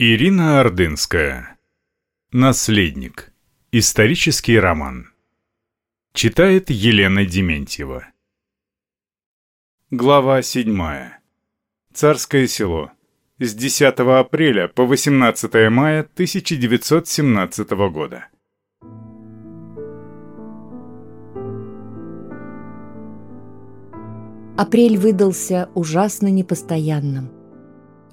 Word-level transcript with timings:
Ирина 0.00 0.58
Ордынская. 0.58 1.56
Наследник. 2.32 3.32
Исторический 3.70 4.58
роман. 4.58 5.12
Читает 6.12 6.68
Елена 6.68 7.24
Дементьева. 7.24 8.08
Глава 9.92 10.42
7. 10.42 10.76
Царское 11.92 12.48
село. 12.48 12.90
С 13.38 13.54
10 13.54 14.00
апреля 14.00 14.66
по 14.66 14.84
18 14.84 15.70
мая 15.70 16.00
1917 16.00 17.70
года. 17.92 18.26
Апрель 24.56 24.98
выдался 24.98 25.70
ужасно 25.76 26.26
непостоянным. 26.26 27.43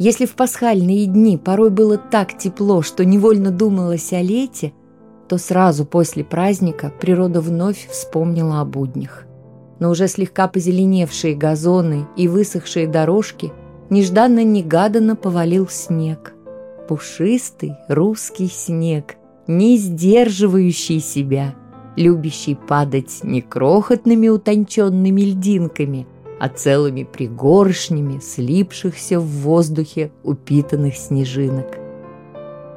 Если 0.03 0.25
в 0.25 0.33
пасхальные 0.33 1.05
дни 1.05 1.37
порой 1.37 1.69
было 1.69 1.95
так 1.95 2.35
тепло, 2.35 2.81
что 2.81 3.05
невольно 3.05 3.51
думалось 3.51 4.11
о 4.13 4.21
лете, 4.23 4.73
то 5.29 5.37
сразу 5.37 5.85
после 5.85 6.23
праздника 6.23 6.91
природа 6.99 7.39
вновь 7.39 7.87
вспомнила 7.87 8.61
о 8.61 8.65
буднях. 8.65 9.27
Но 9.77 9.91
уже 9.91 10.07
слегка 10.07 10.47
позеленевшие 10.47 11.35
газоны 11.35 12.07
и 12.17 12.27
высохшие 12.27 12.87
дорожки 12.87 13.53
нежданно-негаданно 13.91 15.15
повалил 15.15 15.67
снег. 15.69 16.33
Пушистый 16.87 17.75
русский 17.87 18.47
снег, 18.47 19.17
не 19.45 19.77
сдерживающий 19.77 20.99
себя, 20.99 21.53
любящий 21.95 22.55
падать 22.55 23.19
не 23.21 23.41
крохотными 23.41 24.29
утонченными 24.29 25.21
льдинками– 25.21 26.07
а 26.41 26.49
целыми 26.49 27.03
пригоршнями 27.03 28.19
слипшихся 28.19 29.19
в 29.19 29.27
воздухе 29.27 30.11
упитанных 30.23 30.95
снежинок. 30.95 31.77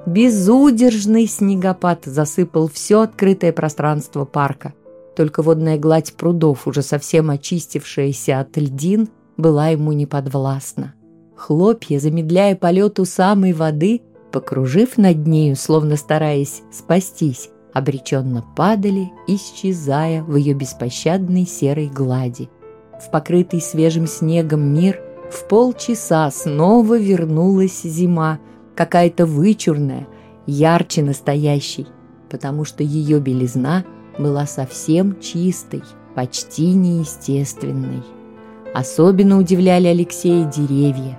Безудержный 0.04 1.26
снегопад 1.26 2.04
засыпал 2.04 2.68
все 2.68 3.00
открытое 3.00 3.54
пространство 3.54 4.26
парка. 4.26 4.74
Только 5.16 5.40
водная 5.40 5.78
гладь 5.78 6.12
прудов, 6.12 6.66
уже 6.66 6.82
совсем 6.82 7.30
очистившаяся 7.30 8.40
от 8.40 8.54
льдин, 8.58 9.08
была 9.38 9.68
ему 9.68 9.92
неподвластна. 9.92 10.92
Хлопья, 11.34 11.98
замедляя 11.98 12.56
полет 12.56 13.00
у 13.00 13.06
самой 13.06 13.54
воды, 13.54 14.02
покружив 14.30 14.98
над 14.98 15.26
нею, 15.26 15.56
словно 15.56 15.96
стараясь 15.96 16.60
спастись, 16.70 17.48
обреченно 17.72 18.44
падали, 18.54 19.10
исчезая 19.26 20.22
в 20.22 20.36
ее 20.36 20.52
беспощадной 20.52 21.46
серой 21.46 21.88
глади 21.88 22.50
в 23.00 23.10
покрытый 23.10 23.60
свежим 23.60 24.06
снегом 24.06 24.72
мир, 24.74 25.00
в 25.30 25.46
полчаса 25.48 26.30
снова 26.30 26.98
вернулась 26.98 27.82
зима, 27.82 28.38
какая-то 28.74 29.26
вычурная, 29.26 30.06
ярче 30.46 31.02
настоящей, 31.02 31.86
потому 32.30 32.64
что 32.64 32.82
ее 32.82 33.20
белизна 33.20 33.84
была 34.18 34.46
совсем 34.46 35.20
чистой, 35.20 35.82
почти 36.14 36.72
неестественной. 36.72 38.02
Особенно 38.74 39.38
удивляли 39.38 39.88
Алексея 39.88 40.44
деревья. 40.44 41.18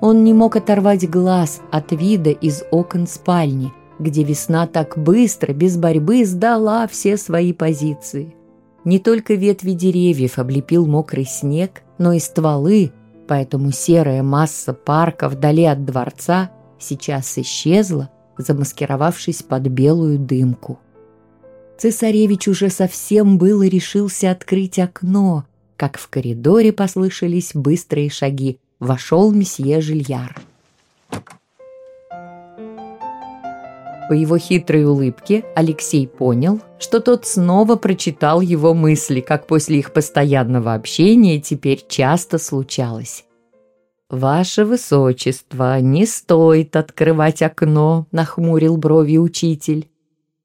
Он 0.00 0.24
не 0.24 0.32
мог 0.32 0.56
оторвать 0.56 1.08
глаз 1.08 1.60
от 1.70 1.92
вида 1.92 2.30
из 2.30 2.64
окон 2.70 3.06
спальни, 3.06 3.72
где 3.98 4.24
весна 4.24 4.66
так 4.66 4.98
быстро, 4.98 5.52
без 5.52 5.76
борьбы, 5.76 6.24
сдала 6.24 6.88
все 6.88 7.16
свои 7.16 7.52
позиции– 7.52 8.34
не 8.84 8.98
только 8.98 9.34
ветви 9.34 9.72
деревьев 9.72 10.38
облепил 10.38 10.86
мокрый 10.86 11.24
снег, 11.24 11.82
но 11.98 12.12
и 12.12 12.18
стволы, 12.18 12.92
поэтому 13.28 13.70
серая 13.70 14.22
масса 14.22 14.72
парка 14.72 15.28
вдали 15.28 15.64
от 15.64 15.84
дворца 15.84 16.50
сейчас 16.78 17.38
исчезла, 17.38 18.10
замаскировавшись 18.36 19.42
под 19.42 19.62
белую 19.62 20.18
дымку. 20.18 20.78
Цесаревич 21.78 22.48
уже 22.48 22.70
совсем 22.70 23.38
было 23.38 23.66
решился 23.66 24.30
открыть 24.30 24.78
окно, 24.78 25.44
как 25.76 25.98
в 25.98 26.08
коридоре 26.08 26.72
послышались 26.72 27.52
быстрые 27.54 28.10
шаги. 28.10 28.58
Вошел 28.78 29.32
месье 29.32 29.80
Жильяр. 29.80 30.40
По 34.12 34.14
его 34.14 34.36
хитрой 34.36 34.84
улыбке 34.84 35.42
Алексей 35.56 36.06
понял, 36.06 36.60
что 36.78 37.00
тот 37.00 37.24
снова 37.24 37.76
прочитал 37.76 38.42
его 38.42 38.74
мысли, 38.74 39.20
как 39.20 39.46
после 39.46 39.78
их 39.78 39.94
постоянного 39.94 40.74
общения 40.74 41.40
теперь 41.40 41.82
часто 41.88 42.36
случалось. 42.36 43.24
«Ваше 44.10 44.66
Высочество, 44.66 45.80
не 45.80 46.04
стоит 46.04 46.76
открывать 46.76 47.40
окно»,– 47.40 48.06
нахмурил 48.12 48.76
брови 48.76 49.16
учитель. 49.16 49.88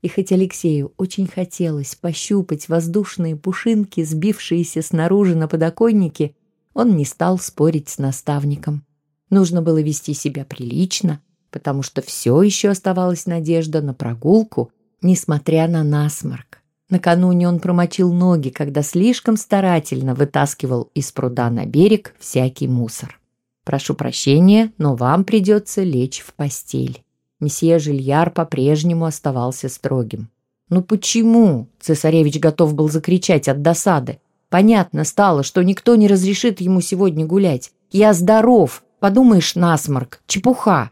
И 0.02 0.08
хоть 0.08 0.32
Алексею 0.32 0.94
очень 0.96 1.28
хотелось 1.28 1.94
пощупать 1.94 2.70
воздушные 2.70 3.36
пушинки, 3.36 4.02
сбившиеся 4.02 4.82
снаружи 4.82 5.36
на 5.36 5.50
подоконнике, 5.50 6.36
он 6.74 6.96
не 6.96 7.04
стал 7.04 7.38
спорить 7.38 7.90
с 7.90 7.98
наставником. 7.98 8.86
Нужно 9.30 9.62
было 9.62 9.82
вести 9.82 10.14
себя 10.14 10.46
прилично, 10.46 11.20
потому 11.52 11.84
что 11.84 12.02
все 12.02 12.42
еще 12.42 12.70
оставалась 12.70 13.26
надежда 13.26 13.82
на 13.82 13.94
прогулку, 13.94 14.72
несмотря 15.02 15.68
на 15.68 15.84
насморк. 15.84 16.60
Накануне 16.90 17.50
он 17.50 17.60
промочил 17.60 18.14
ноги, 18.14 18.50
когда 18.50 18.82
слишком 18.82 19.36
старательно 19.36 20.16
вытаскивал 20.16 20.90
из 20.94 21.12
пруда 21.12 21.50
на 21.50 21.66
берег 21.66 22.16
всякий 22.18 22.68
мусор. 22.68 23.20
«Прошу 23.66 23.96
прощения, 23.96 24.72
но 24.78 24.96
вам 24.96 25.26
придется 25.26 25.84
лечь 25.84 26.22
в 26.22 26.34
постель». 26.34 27.04
Месье 27.42 27.78
Жильяр 27.80 28.32
по-прежнему 28.32 29.06
оставался 29.06 29.68
строгим. 29.68 30.30
«Ну 30.70 30.82
почему?»– 30.82 31.68
цесаревич 31.80 32.40
готов 32.40 32.74
был 32.74 32.90
закричать 32.90 33.50
от 33.50 33.62
досады. 33.62 34.20
«Понятно 34.50 35.04
стало, 35.04 35.44
что 35.44 35.62
никто 35.64 35.96
не 35.96 36.08
разрешит 36.08 36.62
ему 36.62 36.80
сегодня 36.80 37.26
гулять. 37.26 37.72
Я 37.92 38.14
здоров, 38.14 38.84
подумаешь, 39.00 39.56
насморк, 39.56 40.22
чепуха». 40.28 40.92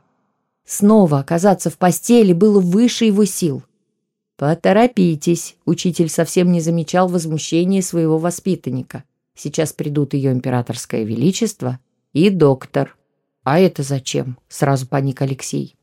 Снова 0.65 1.19
оказаться 1.19 1.69
в 1.69 1.77
постели 1.77 2.33
было 2.33 2.59
выше 2.59 3.05
его 3.05 3.25
сил. 3.25 3.63
«Поторопитесь!»– 4.35 5.55
учитель 5.65 6.09
совсем 6.09 6.51
не 6.51 6.59
замечал 6.59 7.07
возмущения 7.07 7.81
своего 7.81 8.17
воспитанника. 8.17 9.03
«Сейчас 9.35 9.71
придут 9.71 10.13
ее 10.13 10.31
императорское 10.31 11.03
величество 11.03 11.79
и 12.13 12.29
доктор». 12.29 12.97
«А 13.43 13.59
это 13.59 13.83
зачем?»– 13.83 14.37
сразу 14.49 14.87
паник 14.87 15.21
Алексей. 15.21 15.75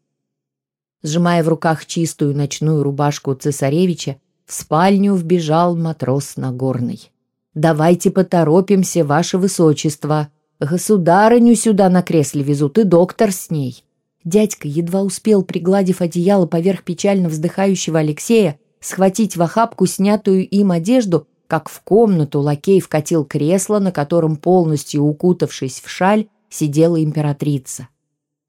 Сжимая 1.02 1.42
в 1.44 1.48
руках 1.48 1.86
чистую 1.86 2.36
ночную 2.36 2.82
рубашку 2.82 3.34
цесаревича, 3.34 4.16
в 4.46 4.52
спальню 4.52 5.14
вбежал 5.14 5.76
матрос 5.76 6.36
Нагорный. 6.36 7.10
«Давайте 7.54 8.10
поторопимся, 8.10 9.04
ваше 9.04 9.38
высочество. 9.38 10.28
Государыню 10.58 11.54
сюда 11.54 11.88
на 11.88 12.02
кресле 12.02 12.42
везут, 12.42 12.78
и 12.78 12.82
доктор 12.82 13.32
с 13.32 13.48
ней». 13.50 13.84
Дядька 14.24 14.68
едва 14.68 15.02
успел, 15.02 15.42
пригладив 15.42 16.00
одеяло 16.00 16.46
поверх 16.46 16.84
печально 16.84 17.28
вздыхающего 17.28 17.98
Алексея, 17.98 18.58
схватить 18.80 19.36
в 19.36 19.42
охапку 19.42 19.86
снятую 19.86 20.48
им 20.48 20.70
одежду, 20.70 21.26
как 21.46 21.68
в 21.68 21.80
комнату 21.82 22.40
лакей 22.40 22.80
вкатил 22.80 23.24
кресло, 23.24 23.78
на 23.78 23.92
котором, 23.92 24.36
полностью 24.36 25.02
укутавшись 25.02 25.80
в 25.84 25.88
шаль, 25.88 26.28
сидела 26.48 27.02
императрица. 27.02 27.88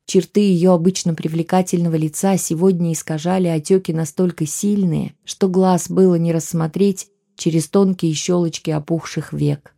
Черты 0.06 0.42
ее 0.42 0.72
обычно 0.74 1.14
привлекательного 1.16 1.96
лица 1.96 2.38
сегодня 2.38 2.94
искажали 2.94 3.48
отеки 3.48 3.94
настолько 3.94 4.46
сильные, 4.46 5.16
что 5.24 5.48
глаз 5.48 5.90
было 5.90 6.16
не 6.16 6.34
рассмотреть 6.34 7.08
через 7.36 7.68
тонкие 7.68 8.14
щелочки 8.14 8.70
опухших 8.70 9.34
век. 9.34 9.74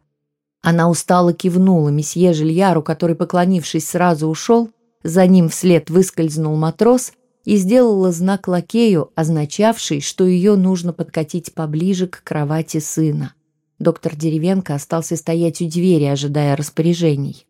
Она 0.62 0.90
устало 0.90 1.32
кивнула 1.32 1.90
месье 1.90 2.34
Жильяру, 2.34 2.82
который, 2.82 3.16
поклонившись, 3.16 3.88
сразу 3.88 4.28
ушел, 4.28 4.72
за 5.06 5.28
ним 5.28 5.50
вслед 5.50 5.92
выскользнул 5.92 6.56
матрос 6.56 7.14
и 7.44 7.58
сделала 7.58 8.12
знак 8.12 8.48
лакею, 8.48 9.12
означавший, 9.14 10.02
что 10.02 10.26
ее 10.26 10.56
нужно 10.56 10.94
подкатить 10.94 11.54
поближе 11.54 12.08
к 12.08 12.24
кровати 12.24 12.80
сына. 12.80 13.36
Доктор 13.78 14.16
Деревенко 14.16 14.74
остался 14.74 15.16
стоять 15.16 15.62
у 15.62 15.70
двери, 15.70 16.06
ожидая 16.06 16.56
распоряжений. 16.56 17.46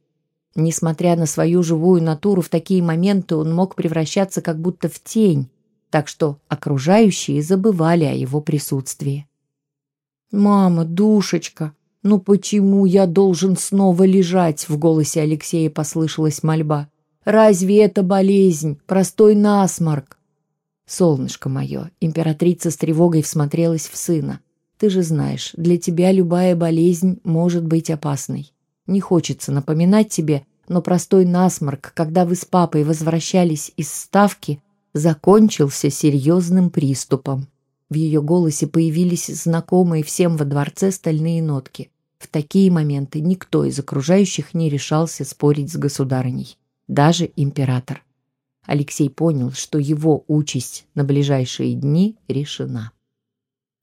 Несмотря 0.56 1.16
на 1.16 1.26
свою 1.28 1.64
живую 1.64 2.04
натуру, 2.04 2.42
в 2.42 2.50
такие 2.50 2.84
моменты 2.84 3.38
он 3.38 3.54
мог 3.54 3.76
превращаться 3.76 4.42
как 4.42 4.60
будто 4.60 4.90
в 4.90 5.02
тень, 5.02 5.50
так 5.90 6.10
что 6.10 6.40
окружающие 6.50 7.42
забывали 7.42 8.04
о 8.04 8.14
его 8.14 8.42
присутствии. 8.42 9.28
«Мама, 10.30 10.84
душечка, 10.84 11.72
ну 12.04 12.20
почему 12.20 12.86
я 12.86 13.06
должен 13.06 13.56
снова 13.56 14.04
лежать?» 14.04 14.68
В 14.68 14.78
голосе 14.78 15.22
Алексея 15.22 15.70
послышалась 15.70 16.44
мольба. 16.44 16.90
Разве 17.26 17.84
это 17.84 18.02
болезнь, 18.02 18.80
простой 18.86 19.36
насморк? 19.36 20.18
Солнышко 20.86 21.50
мое, 21.50 21.92
императрица 22.00 22.72
с 22.72 22.78
тревогой 22.78 23.22
всмотрелась 23.22 23.90
в 23.90 23.98
сына. 23.98 24.40
Ты 24.78 24.90
же 24.90 25.04
знаешь, 25.04 25.52
для 25.58 25.78
тебя 25.78 26.12
любая 26.12 26.56
болезнь 26.56 27.20
может 27.24 27.66
быть 27.66 27.90
опасной. 27.90 28.54
Не 28.88 29.02
хочется 29.02 29.52
напоминать 29.52 30.10
тебе 30.10 30.46
но 30.68 30.82
простой 30.82 31.26
насморк, 31.26 31.92
когда 31.94 32.26
вы 32.26 32.36
с 32.36 32.46
папой 32.46 32.84
возвращались 32.84 33.72
из 33.78 33.94
ставки, 33.94 34.62
закончился 34.94 35.90
серьезным 35.90 36.70
приступом. 36.70 37.48
В 37.90 37.96
ее 37.96 38.22
голосе 38.22 38.68
появились 38.68 39.28
знакомые 39.28 40.04
всем 40.04 40.38
во 40.38 40.46
дворце 40.46 40.92
стальные 40.92 41.44
нотки. 41.44 41.92
В 42.18 42.28
такие 42.28 42.72
моменты 42.72 43.20
никто 43.20 43.66
из 43.66 43.78
окружающих 43.78 44.54
не 44.54 44.70
решался 44.70 45.24
спорить 45.26 45.72
с 45.72 45.76
государыней, 45.76 46.58
даже 46.88 47.30
император. 47.36 48.04
Алексей 48.66 49.10
понял, 49.10 49.52
что 49.52 49.78
его 49.78 50.24
участь 50.28 50.86
на 50.96 51.04
ближайшие 51.04 51.74
дни 51.76 52.18
решена. 52.28 52.92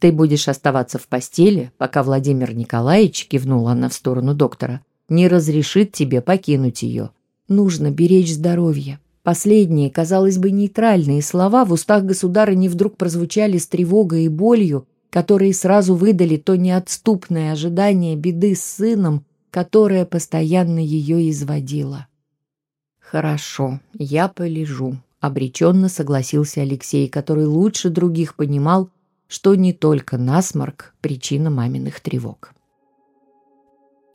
«Ты 0.00 0.10
будешь 0.10 0.48
оставаться 0.48 0.98
в 0.98 1.06
постели, 1.06 1.70
пока 1.78 2.02
Владимир 2.02 2.54
Николаевич, 2.54 3.28
кивнула 3.28 3.72
она 3.72 3.88
в 3.88 3.94
сторону 3.94 4.34
доктора, 4.34 4.84
не 5.08 5.28
разрешит 5.28 5.92
тебе 5.92 6.20
покинуть 6.20 6.82
ее. 6.82 7.10
Нужно 7.48 7.90
беречь 7.90 8.34
здоровье». 8.34 8.98
Последние, 9.22 9.88
казалось 9.88 10.38
бы, 10.38 10.50
нейтральные 10.50 11.22
слова 11.22 11.64
в 11.64 11.72
устах 11.72 12.02
государыни 12.02 12.66
вдруг 12.66 12.96
прозвучали 12.96 13.56
с 13.56 13.68
тревогой 13.68 14.24
и 14.24 14.28
болью, 14.28 14.88
которые 15.10 15.54
сразу 15.54 15.94
выдали 15.94 16.36
то 16.38 16.56
неотступное 16.56 17.52
ожидание 17.52 18.16
беды 18.16 18.56
с 18.56 18.62
сыном, 18.62 19.24
которое 19.50 20.06
постоянно 20.06 20.80
ее 20.80 21.30
изводило. 21.30 22.08
«Хорошо, 23.12 23.78
я 23.92 24.26
полежу»,— 24.26 24.96
обреченно 25.20 25.90
согласился 25.90 26.62
Алексей, 26.62 27.10
который 27.10 27.44
лучше 27.44 27.90
других 27.90 28.34
понимал, 28.36 28.88
что 29.28 29.54
не 29.54 29.74
только 29.74 30.16
насморк— 30.16 30.94
причина 31.02 31.50
маминых 31.50 32.00
тревог. 32.00 32.54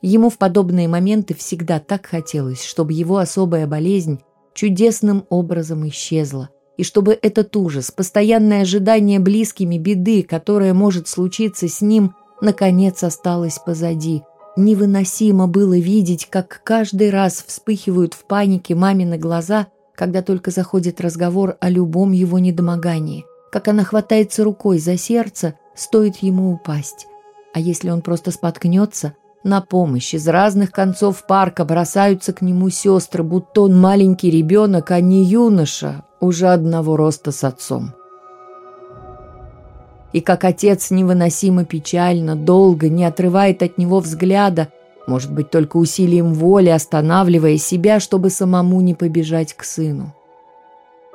Ему 0.02 0.32
в 0.32 0.40
подобные 0.40 0.88
моменты 0.88 1.36
всегда 1.36 1.80
так 1.80 2.08
хотелось, 2.08 2.64
чтобы 2.64 2.94
его 2.94 3.18
особая 3.18 3.68
болезнь 3.68 4.20
чудесным 4.56 5.26
образом 5.30 5.88
исчезла, 5.88 6.50
и 6.76 6.84
чтобы 6.84 7.20
этот 7.22 7.56
ужас, 7.56 7.92
постоянное 7.92 8.64
ожидание 8.64 9.20
близкими 9.20 9.78
беды, 9.78 10.24
которая 10.24 10.74
может 10.74 11.08
случиться 11.08 11.68
с 11.68 11.82
ним, 11.82 12.16
наконец 12.42 13.04
осталось 13.04 13.60
позади. 13.64 14.24
Невыносимо 14.58 15.48
было 15.48 15.78
видеть, 15.78 16.28
как 16.30 16.62
каждый 16.66 17.10
раз 17.10 17.44
вспыхивают 17.48 18.14
в 18.14 18.26
панике 18.26 18.76
мамины 18.76 19.18
глаза, 19.18 19.68
когда 19.96 20.22
только 20.22 20.52
заходит 20.52 21.00
разговор 21.00 21.56
о 21.62 21.70
любом 21.70 22.12
его 22.12 22.40
недомогании, 22.40 23.26
как 23.52 23.70
она 23.70 23.86
хватается 23.86 24.44
рукой 24.44 24.80
за 24.80 24.98
сердце, 24.98 25.54
стоит 25.76 26.18
ему 26.18 26.52
упасть. 26.52 27.08
А 27.54 27.60
если 27.60 27.90
он 27.90 28.02
просто 28.02 28.32
споткнется– 28.32 29.14
на 29.48 29.62
помощь 29.62 30.14
из 30.14 30.28
разных 30.28 30.72
концов 30.72 31.26
парка 31.26 31.64
бросаются 31.64 32.34
к 32.34 32.42
нему 32.42 32.70
сестры, 32.70 33.24
будто 33.24 33.62
он 33.62 33.80
маленький 33.80 34.30
ребенок, 34.30 34.92
а 34.92 35.00
не 35.00 35.24
юноша, 35.24 36.04
уже 36.20 36.48
одного 36.48 36.98
роста 36.98 37.32
с 37.32 37.46
отцом. 37.46 37.94
И 40.14 40.22
как 40.22 40.44
отец 40.44 40.90
невыносимо 40.90 41.66
печально, 41.66 42.36
долго 42.36 42.90
не 42.90 43.06
отрывает 43.06 43.62
от 43.62 43.78
него 43.78 44.00
взгляда, 44.00 44.70
может 45.06 45.32
быть, 45.32 45.50
только 45.50 45.78
усилием 45.78 46.34
воли 46.34 46.70
останавливая 46.70 47.58
себя, 47.58 48.00
чтобы 48.00 48.30
самому 48.30 48.82
не 48.82 48.94
побежать 48.94 49.54
к 49.54 49.64
сыну. 49.64 50.14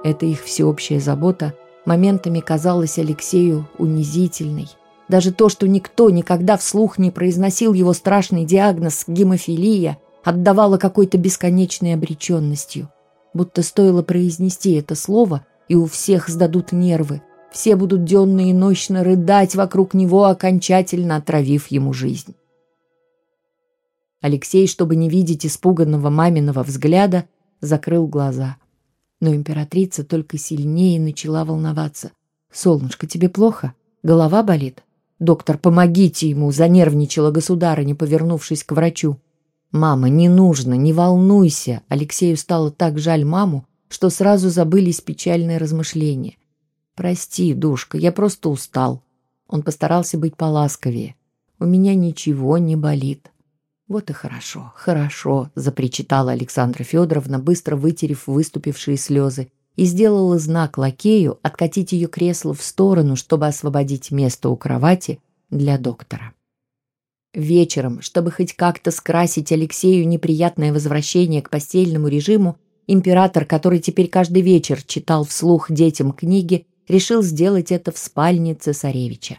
Это 0.03 0.27
их 0.27 0.43
всеобщая 0.43 0.99
забота 0.99 1.55
моментами 1.85 2.41
казалась 2.41 2.99
Алексею 2.99 3.69
унизительной. 3.79 4.69
Даже 5.09 5.33
то, 5.33 5.49
что 5.49 5.69
никто 5.69 6.11
никогда 6.11 6.57
вслух 6.57 6.99
не 6.99 7.11
произносил 7.11 7.73
его 7.73 7.93
страшный 7.93 8.45
диагноз 8.45 9.05
гемофилия, 9.07 9.99
отдавало 10.25 10.79
какой-то 10.79 11.19
бесконечной 11.19 11.95
обреченностью. 11.95 12.89
Будто 13.35 13.63
стоило 13.63 14.03
произнести 14.03 14.73
это 14.75 14.95
слово, 14.95 15.45
и 15.69 15.75
у 15.75 15.87
всех 15.87 16.29
сдадут 16.29 16.73
нервы. 16.73 17.23
Все 17.53 17.77
будут 17.77 18.05
денно 18.05 18.49
и 18.49 18.53
ночно 18.53 19.05
рыдать 19.05 19.55
вокруг 19.55 19.93
него, 19.93 20.25
окончательно 20.25 21.17
отравив 21.17 21.67
ему 21.69 21.93
жизнь. 21.93 22.35
Алексей, 24.23 24.67
чтобы 24.67 24.97
не 24.97 25.11
видеть 25.11 25.45
испуганного 25.45 26.09
маминого 26.09 26.63
взгляда, 26.63 27.27
закрыл 27.61 28.07
глаза. 28.07 28.57
Но 29.21 29.35
императрица 29.35 30.03
только 30.03 30.39
сильнее 30.39 30.99
начала 30.99 31.45
волноваться. 31.45 32.13
«Солнышко, 32.51 33.07
тебе 33.07 33.29
плохо? 33.29 33.75
Голова 34.03 34.43
болит?» 34.43 34.83
«Доктор, 35.19 35.59
помогите 35.59 36.29
ему!»– 36.29 36.51
занервничала 36.53 37.31
государыня, 37.31 37.95
повернувшись 37.95 38.65
к 38.65 38.73
врачу. 38.73 39.19
«Мама, 39.71 40.09
не 40.09 40.29
нужно, 40.29 40.75
не 40.75 40.93
волнуйся!» 40.93 41.83
Алексею 41.89 42.37
стало 42.37 42.71
так 42.71 42.99
жаль 42.99 43.25
маму, 43.25 43.67
что 43.89 44.11
сразу 44.11 44.51
забылись 44.51 45.01
печальные 45.01 45.59
размышления. 45.59 46.37
«Прости, 46.95 47.55
душка, 47.55 47.97
я 47.97 48.13
просто 48.13 48.49
устал». 48.49 49.03
Он 49.49 49.63
постарался 49.63 50.19
быть 50.19 50.37
поласковее. 50.37 51.17
«У 51.59 51.65
меня 51.65 51.95
ничего 51.95 52.59
не 52.59 52.77
болит». 52.77 53.31
«Вот 53.89 54.11
и 54.11 54.13
хорошо, 54.13 54.73
хорошо»,– 54.75 55.51
запричитала 55.55 56.33
Александра 56.33 56.85
Федоровна, 56.85 57.39
быстро 57.39 57.77
вытерев 57.77 58.27
выступившие 58.27 58.97
слезы 58.97 59.51
и 59.77 59.85
сделала 59.85 60.39
знак 60.39 60.79
лакею 60.79 61.39
откатить 61.43 61.93
ее 61.93 62.09
кресло 62.09 62.55
в 62.55 62.63
сторону, 62.63 63.17
чтобы 63.17 63.47
освободить 63.47 64.11
место 64.11 64.49
у 64.49 64.57
кровати 64.57 65.19
для 65.51 65.79
доктора. 65.79 66.33
Вечером, 67.35 68.03
чтобы 68.03 68.31
хоть 68.31 68.53
как-то 68.55 68.91
скрасить 68.91 69.53
Алексею 69.53 70.07
неприятное 70.07 70.73
возвращение 70.73 71.41
к 71.41 71.49
постельному 71.49 72.09
режиму, 72.09 72.59
император, 72.87 73.47
который 73.47 73.79
теперь 73.79 74.09
каждый 74.09 74.43
вечер 74.43 74.83
читал 74.83 75.25
вслух 75.25 75.71
детям 75.73 76.13
книги, 76.13 76.67
решил 76.89 77.23
сделать 77.23 77.73
это 77.73 77.93
в 77.93 77.99
спальне 77.99 78.55
цесаревича. 78.55 79.39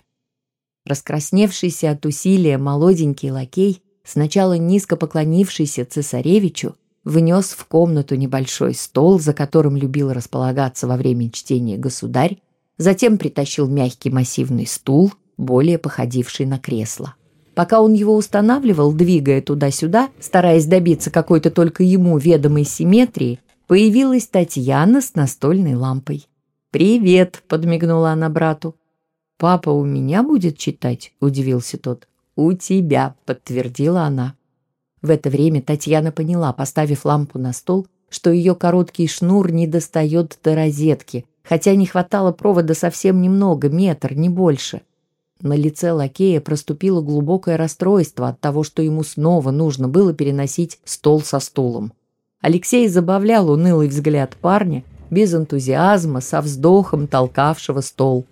Раскрасневшийся 0.85 1.91
от 1.91 2.05
усилия 2.05 2.57
молоденький 2.57 3.31
лакей, 3.31 3.81
сначала 4.03 4.57
низко 4.57 4.95
поклонившийся 4.95 5.85
цесаревичу, 5.85 6.75
внес 7.03 7.51
в 7.51 7.65
комнату 7.65 8.15
небольшой 8.15 8.73
стол, 8.73 9.19
за 9.19 9.33
которым 9.33 9.77
любил 9.77 10.11
располагаться 10.11 10.87
во 10.87 10.97
время 10.97 11.29
чтения 11.29 11.77
государь, 11.77 12.39
затем 12.77 13.17
притащил 13.17 13.67
мягкий 13.67 14.09
массивный 14.09 14.67
стул, 14.67 15.13
более 15.37 15.77
походивший 15.77 16.45
на 16.45 16.59
кресло. 16.59 17.15
Пока 17.55 17.81
он 17.81 17.93
его 17.93 18.15
устанавливал, 18.15 18.93
двигая 18.93 19.41
туда-сюда, 19.41 20.09
стараясь 20.19 20.65
добиться 20.65 21.11
какой-то 21.11 21.51
только 21.51 21.83
ему 21.83 22.17
ведомой 22.17 22.63
симметрии, 22.63 23.39
появилась 23.67 24.27
Татьяна 24.27 25.01
с 25.01 25.13
настольной 25.13 25.75
лампой. 25.75 26.27
«Привет!»— 26.73 27.43
подмигнула 27.47 28.13
она 28.13 28.29
брату. 28.29 28.75
«Папа 29.37 29.69
у 29.69 29.85
меня 29.85 30.23
будет 30.23 30.57
читать?»— 30.57 31.13
удивился 31.19 31.77
тот. 31.77 32.07
«У 32.35 32.51
тебя!»— 32.53 33.13
подтвердила 33.25 34.01
она. 34.01 34.33
В 35.03 35.11
это 35.11 35.29
время 35.29 35.61
Татьяна 35.61 36.11
поняла, 36.11 36.51
поставив 36.51 37.05
лампу 37.05 37.37
на 37.37 37.53
стол, 37.53 37.85
что 38.09 38.31
ее 38.31 38.55
короткий 38.55 39.07
шнур 39.07 39.51
не 39.51 39.67
достает 39.67 40.39
до 40.43 40.55
розетки, 40.55 41.25
хотя 41.43 41.75
не 41.75 41.85
хватало 41.85 42.31
провода 42.31 42.73
совсем 42.73 43.21
немного, 43.21 43.69
метр, 43.69 44.15
не 44.15 44.29
больше. 44.29 44.81
На 45.41 45.53
лице 45.53 45.91
лакея 45.91 46.41
проступило 46.41 47.01
глубокое 47.01 47.55
расстройство 47.55 48.29
от 48.29 48.39
того, 48.39 48.63
что 48.63 48.81
ему 48.81 49.03
снова 49.03 49.51
нужно 49.51 49.87
было 49.87 50.11
переносить 50.11 50.79
стол 50.85 51.21
со 51.21 51.39
стулом. 51.39 51.93
Алексей 52.41 52.87
забавлял 52.87 53.51
унылый 53.51 53.89
взгляд 53.89 54.35
парня, 54.41 54.83
без 55.13 55.33
энтузиазма, 55.33 56.21
со 56.21 56.41
вздохом 56.41 57.07
толкавшего 57.07 57.81
стол. 57.81 58.25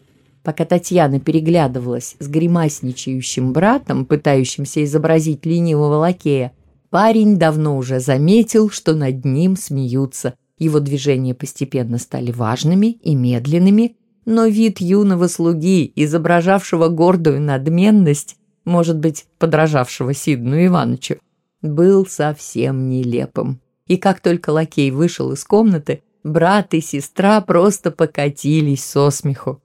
Пока 0.44 0.66
Татьяна 0.66 1.20
переглядывалась 1.20 2.16
с 2.20 2.28
гримасничающим 2.28 3.54
братом, 3.54 4.06
пытающимся 4.06 4.84
изобразить 4.84 5.46
ленивого 5.46 5.96
лакея, 5.96 6.52
Парень 6.92 7.38
давно 7.38 7.78
уже 7.78 8.02
заметил, 8.02 8.70
что 8.70 8.94
над 8.94 9.24
ним 9.24 9.56
смеются. 9.56 10.36
Его 10.60 10.82
движения 10.82 11.34
постепенно 11.34 11.98
стали 11.98 12.32
важными 12.32 12.88
и 13.02 13.16
медленными, 13.16 13.96
но 14.26 14.46
вид 14.46 14.82
юного 14.82 15.28
слуги, 15.28 15.92
изображавшего 15.96 16.90
гордую 16.90 17.42
надменность, 17.42 18.36
может 18.66 19.00
быть, 19.00 19.26
подражавшего 19.40 20.14
Сидну 20.14 20.66
Ивановичу, 20.66 21.16
был 21.62 22.06
совсем 22.06 22.90
нелепым. 22.90 23.62
И 23.88 23.96
как 23.96 24.20
только 24.20 24.50
лакей 24.50 24.92
вышел 24.92 25.32
из 25.32 25.46
комнаты, 25.46 26.04
брат 26.24 26.74
и 26.74 26.82
сестра 26.82 27.42
просто 27.42 27.92
покатились 27.92 28.84
со 28.84 29.10
смеху. 29.10 29.62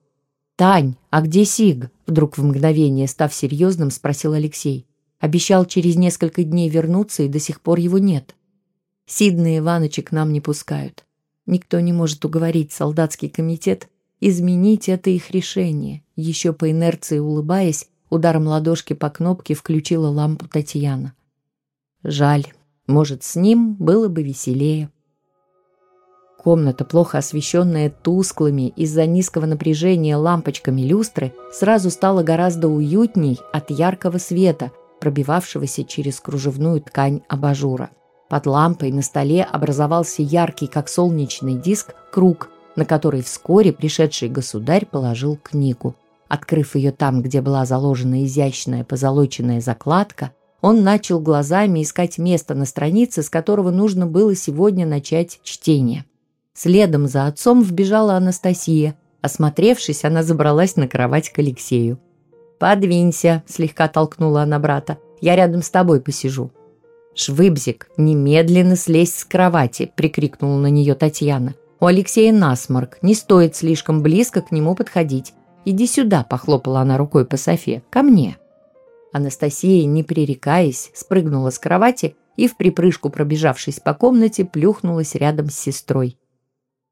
«Тань, 0.57 0.97
а 1.11 1.21
где 1.21 1.45
Сиг?» 1.45 1.91
Вдруг 2.07 2.39
в 2.39 2.45
мгновение, 2.45 3.09
став 3.09 3.35
серьезным, 3.35 3.91
спросил 3.91 4.33
Алексей. 4.33 4.87
Обещал 5.19 5.65
через 5.65 5.97
несколько 5.97 6.45
дней 6.45 6.69
вернуться, 6.69 7.25
и 7.25 7.29
до 7.29 7.41
сих 7.41 7.61
пор 7.61 7.79
его 7.79 7.99
нет. 7.99 8.37
Сидна 9.07 9.59
Иваныча 9.59 10.03
к 10.03 10.13
нам 10.13 10.33
не 10.33 10.41
пускают. 10.41 11.05
Никто 11.47 11.81
не 11.81 11.93
может 11.93 12.25
уговорить 12.25 12.73
солдатский 12.73 13.29
комитет 13.29 13.89
изменить 14.21 14.89
это 14.89 15.11
их 15.11 15.31
решение. 15.31 16.03
Еще 16.17 16.53
по 16.53 16.71
инерции 16.71 17.19
улыбаясь, 17.19 17.89
ударом 18.11 18.47
ладошки 18.47 18.95
по 18.95 19.11
кнопке 19.11 19.55
включила 19.55 20.09
лампу 20.09 20.49
Татьяна. 20.49 21.15
Жаль. 22.03 22.47
Может, 22.87 23.25
с 23.25 23.35
ним 23.35 23.75
было 23.75 24.09
бы 24.09 24.23
веселее. 24.23 24.91
Комната, 26.47 26.85
плохо 26.85 27.19
освещенная 27.19 27.91
тусклыми 27.91 28.69
из-за 28.77 29.05
низкого 29.05 29.47
напряжения 29.47 30.15
лампочками 30.15 30.83
люстры, 30.83 31.33
сразу 31.53 31.91
стала 31.91 32.23
гораздо 32.23 32.69
уютней 32.69 33.41
от 33.53 33.73
яркого 33.73 34.19
света, 34.19 34.71
пробивавшегося 35.01 35.83
через 35.83 36.21
кружевную 36.21 36.81
ткань 36.83 37.23
абажура. 37.27 37.91
Под 38.29 38.47
лампой 38.47 38.93
на 38.93 39.03
столе 39.03 39.43
образовался 39.43 40.23
яркий, 40.23 40.69
как 40.69 40.89
солнечный 40.89 41.55
диск, 41.55 41.97
круг, 42.13 42.49
на 42.77 42.85
который 42.85 43.23
вскоре 43.23 43.73
пришедший 43.73 44.29
государь 44.29 44.87
положил 44.87 45.37
книгу. 45.43 45.97
Открыв 46.29 46.77
ее 46.77 46.93
там, 46.93 47.23
где 47.23 47.41
была 47.41 47.65
заложена 47.67 48.25
изящная 48.25 48.85
позолоченная 48.85 49.61
закладка, 49.61 50.31
он 50.61 50.85
начал 50.85 51.19
глазами 51.19 51.83
искать 51.83 52.19
место 52.19 52.55
на 52.55 52.67
странице, 52.67 53.25
с 53.25 53.31
которого 53.31 53.73
нужно 53.73 54.07
было 54.07 54.37
сегодня 54.37 54.87
начать 54.87 55.41
чтение. 55.43 56.05
Следом 56.57 57.07
за 57.07 57.27
отцом 57.27 57.63
вбежала 57.63 58.15
Анастасия. 58.15 58.97
Осмотревшись, 59.21 60.05
она 60.07 60.23
забралась 60.23 60.77
на 60.77 60.89
кровать 60.89 61.29
к 61.29 61.39
Алексею. 61.39 61.99
«Подвинься»,– 62.59 63.43
слегка 63.47 63.89
толкнула 63.89 64.43
она 64.43 64.59
брата. 64.59 64.97
«Я 65.21 65.37
рядом 65.37 65.61
с 65.61 65.69
тобой 65.69 66.01
посижу». 66.01 66.51
«Швыбзик, 67.15 67.89
немедленно 67.99 68.77
слезь 68.77 69.15
с 69.15 69.25
кровати!»– 69.27 69.93
прикрикнула 69.97 70.59
на 70.59 70.69
нее 70.69 70.95
Татьяна. 70.95 71.55
«У 71.79 71.87
Алексея 71.87 72.33
насморк, 72.33 73.03
не 73.03 73.15
стоит 73.15 73.55
слишком 73.55 74.03
близко 74.03 74.41
к 74.41 74.51
нему 74.51 74.75
подходить. 74.75 75.35
Иди 75.67 75.87
сюда!»– 75.87 76.25
похлопала 76.31 76.81
она 76.81 76.97
рукой 76.97 77.27
по 77.27 77.37
Софе. 77.37 77.83
«Ко 77.91 78.03
мне!» 78.03 78.39
Анастасия, 79.13 79.85
не 79.85 80.03
пререкаясь, 80.03 80.91
спрыгнула 80.95 81.51
с 81.51 81.59
кровати 81.59 82.17
и, 82.37 82.49
в 82.49 82.57
припрыжку 82.57 83.11
пробежавшись 83.11 83.81
по 83.81 83.93
комнате, 83.93 84.47
плюхнулась 84.47 85.15
рядом 85.15 85.51
с 85.51 85.55
сестрой. 85.55 86.17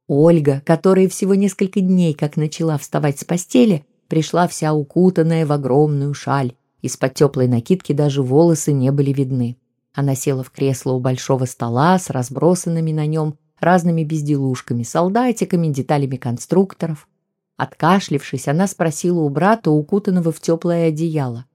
Ольга, 0.06 0.62
которая 0.66 1.08
всего 1.08 1.34
несколько 1.34 1.80
дней 1.80 2.12
как 2.12 2.36
начала 2.36 2.76
вставать 2.76 3.18
с 3.18 3.24
постели, 3.24 3.86
пришла 4.08 4.46
вся 4.46 4.74
укутанная 4.74 5.46
в 5.46 5.52
огромную 5.52 6.12
шаль. 6.12 6.54
Из-под 6.82 7.14
теплой 7.14 7.48
накидки 7.48 7.94
даже 7.94 8.22
волосы 8.22 8.72
не 8.72 8.92
были 8.92 9.12
видны. 9.12 9.56
Она 9.94 10.14
села 10.14 10.42
в 10.42 10.50
кресло 10.50 10.92
у 10.92 11.00
большого 11.00 11.46
стола 11.46 11.98
с 11.98 12.10
разбросанными 12.10 12.92
на 12.92 13.06
нем 13.06 13.38
разными 13.58 14.04
безделушками, 14.04 14.82
солдатиками, 14.82 15.68
деталями 15.68 16.16
конструкторов. 16.16 17.08
Откашлившись, 17.56 18.48
она 18.48 18.66
спросила 18.66 19.20
у 19.20 19.28
брата, 19.30 19.70
укутанного 19.70 20.32
в 20.32 20.40
теплое 20.40 20.88
одеяло. 20.88 21.46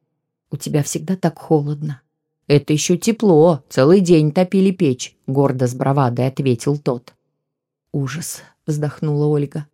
«У 0.50 0.58
тебя 0.58 0.82
всегда 0.82 1.16
так 1.16 1.38
холодно». 1.38 2.02
«Это 2.48 2.74
еще 2.74 2.98
тепло, 2.98 3.64
целый 3.70 4.00
день 4.00 4.32
топили 4.32 4.72
печь»,— 4.72 5.16
гордо 5.28 5.68
с 5.68 5.76
бравадой 5.76 6.26
ответил 6.26 6.78
тот. 6.80 7.14
«Ужас!»— 7.92 8.42
вздохнула 8.68 9.26
Ольга. 9.26 9.68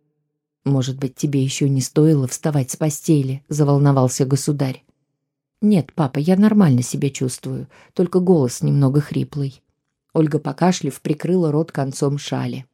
«Может 0.64 0.98
быть, 0.98 1.14
тебе 1.14 1.42
еще 1.42 1.68
не 1.68 1.80
стоило 1.80 2.26
вставать 2.26 2.70
с 2.70 2.76
постели?»— 2.76 3.44
заволновался 3.48 4.24
государь. 4.24 4.84
«Нет, 5.60 5.92
папа, 5.94 6.18
я 6.18 6.36
нормально 6.36 6.82
себя 6.82 7.10
чувствую, 7.10 7.68
только 7.92 8.20
голос 8.20 8.62
немного 8.62 9.00
хриплый». 9.00 9.62
Ольга, 10.12 10.38
покашлив, 10.38 11.00
прикрыла 11.02 11.52
рот 11.52 11.72
концом 11.72 12.18
шали. 12.18 12.64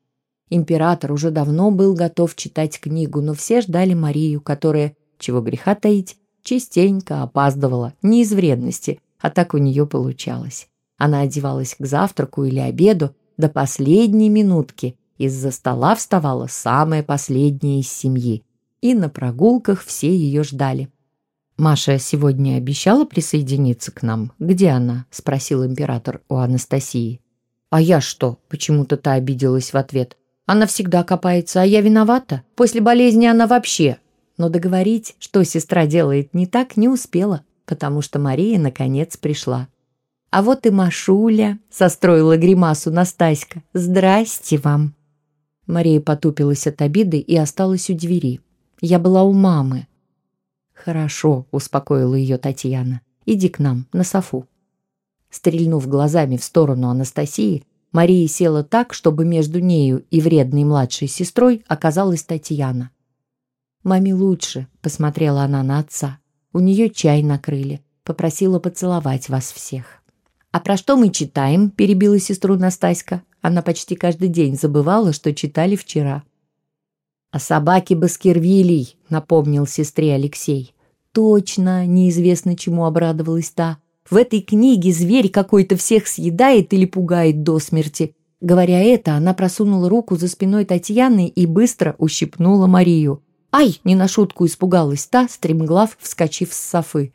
Император 0.49 1.13
уже 1.13 1.31
давно 1.31 1.71
был 1.71 1.95
готов 1.95 2.37
читать 2.37 2.79
книгу, 2.79 3.21
но 3.21 3.35
все 3.35 3.63
ждали 3.63 3.95
Марию, 3.95 4.41
которая, 4.41 4.97
чего 5.19 5.41
греха 5.41 5.75
таить, 5.75 6.17
частенько 6.43 7.23
опаздывала, 7.23 7.95
не 8.03 8.23
из 8.23 8.33
вредности, 8.33 9.01
а 9.19 9.31
так 9.31 9.55
у 9.55 9.59
нее 9.59 9.87
получалось. 9.87 10.69
Она 10.99 11.21
одевалась 11.21 11.75
к 11.79 11.85
завтраку 11.85 12.45
или 12.45 12.59
обеду 12.59 13.15
до 13.37 13.49
последней 13.49 14.29
минутки 14.29 14.97
из-за 15.19 15.51
стола 15.51 15.95
вставала 15.95 16.47
самая 16.49 17.03
последняя 17.03 17.81
из 17.81 17.91
семьи, 17.91 18.45
и 18.81 18.95
на 18.95 19.09
прогулках 19.09 19.83
все 19.83 20.15
ее 20.15 20.43
ждали. 20.43 20.89
«Маша 21.57 21.99
сегодня 21.99 22.57
обещала 22.57 23.05
присоединиться 23.05 23.93
к 23.93 24.03
нам. 24.03 24.33
Где 24.39 24.71
она?»– 24.71 25.07
спросил 25.11 25.65
император 25.65 26.23
у 26.29 26.37
Анастасии. 26.37 27.21
«А 27.71 27.81
я 27.81 28.01
что?»– 28.01 28.39
почему-то 28.49 28.97
та 28.97 29.13
обиделась 29.13 29.73
в 29.73 29.77
ответ. 29.77 30.17
«Она 30.47 30.67
всегда 30.67 31.05
копается, 31.05 31.63
а 31.63 31.65
я 31.65 31.81
виновата. 31.81 32.43
После 32.57 32.81
болезни 32.81 33.27
она 33.27 33.47
вообще...» 33.47 33.99
Но 34.39 34.49
договорить, 34.49 35.15
что 35.19 35.45
сестра 35.45 35.87
делает 35.87 36.33
не 36.35 36.47
так, 36.47 36.77
не 36.77 36.89
успела, 36.89 37.45
потому 37.67 38.01
что 38.01 38.19
Мария 38.19 38.59
наконец 38.59 39.17
пришла. 39.17 39.69
«А 40.31 40.43
вот 40.43 40.65
и 40.67 40.71
Машуля»,– 40.71 41.59
состроила 41.71 42.39
гримасу 42.39 42.91
Настаська. 42.91 43.63
«Здрасте 43.75 44.57
вам!» 44.57 44.95
Мария 45.67 46.01
потупилась 46.01 46.67
от 46.67 46.83
обиды 46.83 47.19
и 47.19 47.37
осталась 47.37 47.89
у 47.91 47.95
двери. 47.95 48.41
«Я 48.81 48.99
была 48.99 49.23
у 49.23 49.33
мамы». 49.33 49.87
«Хорошо»,— 50.73 51.47
успокоила 51.51 52.15
ее 52.15 52.39
Татьяна. 52.39 53.01
«Иди 53.27 53.49
к 53.49 53.59
нам, 53.59 53.87
на 53.93 54.03
софу». 54.03 54.47
Стрельнув 55.31 55.87
глазами 55.87 56.37
в 56.37 56.45
сторону 56.45 56.89
Анастасии, 56.89 57.65
Мария 57.93 58.27
села 58.27 58.65
так, 58.65 58.93
чтобы 58.93 59.25
между 59.25 59.61
нею 59.61 60.05
и 60.11 60.21
вредной 60.21 60.65
младшей 60.65 61.09
сестрой 61.09 61.63
оказалась 61.69 62.25
Татьяна. 62.25 62.91
«Маме 63.85 64.15
лучше»,— 64.15 64.67
посмотрела 64.83 65.43
она 65.43 65.63
на 65.63 65.79
отца. 65.79 66.19
«У 66.53 66.61
нее 66.61 66.91
чай 66.91 67.23
накрыли. 67.23 67.83
Попросила 68.03 68.59
поцеловать 68.59 69.29
вас 69.29 69.53
всех». 69.53 70.02
«А 70.53 70.61
про 70.61 70.77
что 70.77 70.97
мы 70.97 71.09
читаем?»— 71.09 71.71
перебила 71.77 72.19
сестру 72.19 72.57
Настаська. 72.57 73.23
Она 73.41 73.63
почти 73.63 73.97
каждый 73.97 74.29
день 74.29 74.57
забывала, 74.57 75.15
что 75.15 75.35
читали 75.35 75.77
вчера. 75.77 76.23
«О 77.31 77.39
собаке 77.39 77.97
Баскервилей»,— 77.97 78.99
напомнил 79.09 79.67
сестре 79.67 80.15
Алексей. 80.15 80.75
«Точно!»— 81.13 81.87
неизвестно 81.87 82.55
чему 82.55 82.85
обрадовалась 82.85 83.51
та. 83.51 83.79
«В 84.09 84.17
этой 84.17 84.43
книге 84.43 84.93
зверь 84.93 85.31
какой-то 85.31 85.77
всех 85.77 86.07
съедает 86.07 86.75
или 86.75 86.85
пугает 86.85 87.43
до 87.43 87.59
смерти». 87.59 88.15
Говоря 88.43 88.83
это, 88.83 89.15
она 89.15 89.35
просунула 89.35 89.89
руку 89.89 90.17
за 90.17 90.29
спиной 90.29 90.65
Татьяны 90.67 91.29
и 91.29 91.47
быстро 91.47 91.95
ущипнула 91.99 92.67
Марию. 92.67 93.23
«Ай!»— 93.53 93.81
не 93.85 93.95
на 93.95 94.09
шутку 94.09 94.45
испугалась 94.45 95.07
та, 95.07 95.29
стремглав, 95.29 95.97
вскочив 96.01 96.53
с 96.53 96.59
софы. 96.59 97.13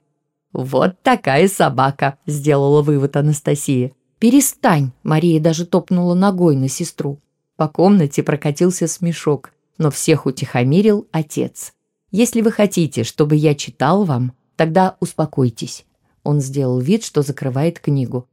«Вот 0.54 1.01
такая 1.04 1.48
собака!»— 1.48 2.18
сделала 2.25 2.82
вывод 2.82 3.16
Анастасия. 3.16 3.92
«Перестань!»— 4.20 4.92
Мария 5.04 5.39
даже 5.39 5.66
топнула 5.66 6.16
ногой 6.16 6.56
на 6.56 6.70
сестру. 6.70 7.20
По 7.56 7.68
комнате 7.68 8.24
прокатился 8.24 8.88
смешок, 8.88 9.51
но 9.77 9.92
всех 9.92 10.25
утихомирил 10.25 11.08
отец. 11.12 11.74
«Если 12.12 12.42
вы 12.42 12.51
хотите, 12.51 13.04
чтобы 13.04 13.36
я 13.36 13.56
читал 13.56 14.06
вам, 14.06 14.34
тогда 14.56 14.96
успокойтесь». 15.00 15.86
Он 16.24 16.42
сделал 16.42 16.80
вид, 16.80 17.04
что 17.04 17.22
закрывает 17.22 17.80
книгу. 17.80 18.27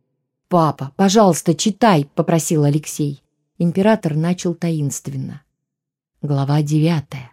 «Папа, 0.48 0.92
пожалуйста, 0.96 1.54
читай!»— 1.54 2.08
попросил 2.14 2.64
Алексей. 2.64 3.22
Император 3.58 4.14
начал 4.16 4.54
таинственно. 4.54 5.42
Глава 6.22 6.62
девятая. 6.62 7.32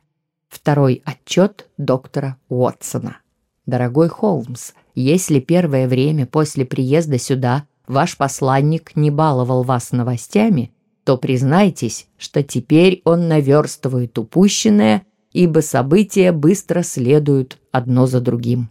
Второй 0.50 1.02
отчет 1.06 1.70
доктора 1.78 2.38
Уотсона. 2.50 3.21
Дорогой 3.66 4.10
Холмс, 4.10 4.72
если 4.96 5.40
первое 5.40 5.88
время 5.88 6.26
после 6.26 6.66
приезда 6.66 7.20
сюда 7.20 7.66
ваш 7.88 8.18
посланник 8.18 8.96
не 8.96 9.12
баловал 9.12 9.64
вас 9.64 9.92
новостями, 9.92 10.72
то 11.04 11.18
признайтесь, 11.18 12.08
что 12.18 12.44
теперь 12.44 13.02
он 13.06 13.28
наверстывает 13.28 14.18
упущенное, 14.18 15.04
ибо 15.32 15.60
события 15.60 16.32
быстро 16.32 16.84
следуют 16.84 17.60
одно 17.72 18.08
за 18.08 18.22
другим. 18.22 18.70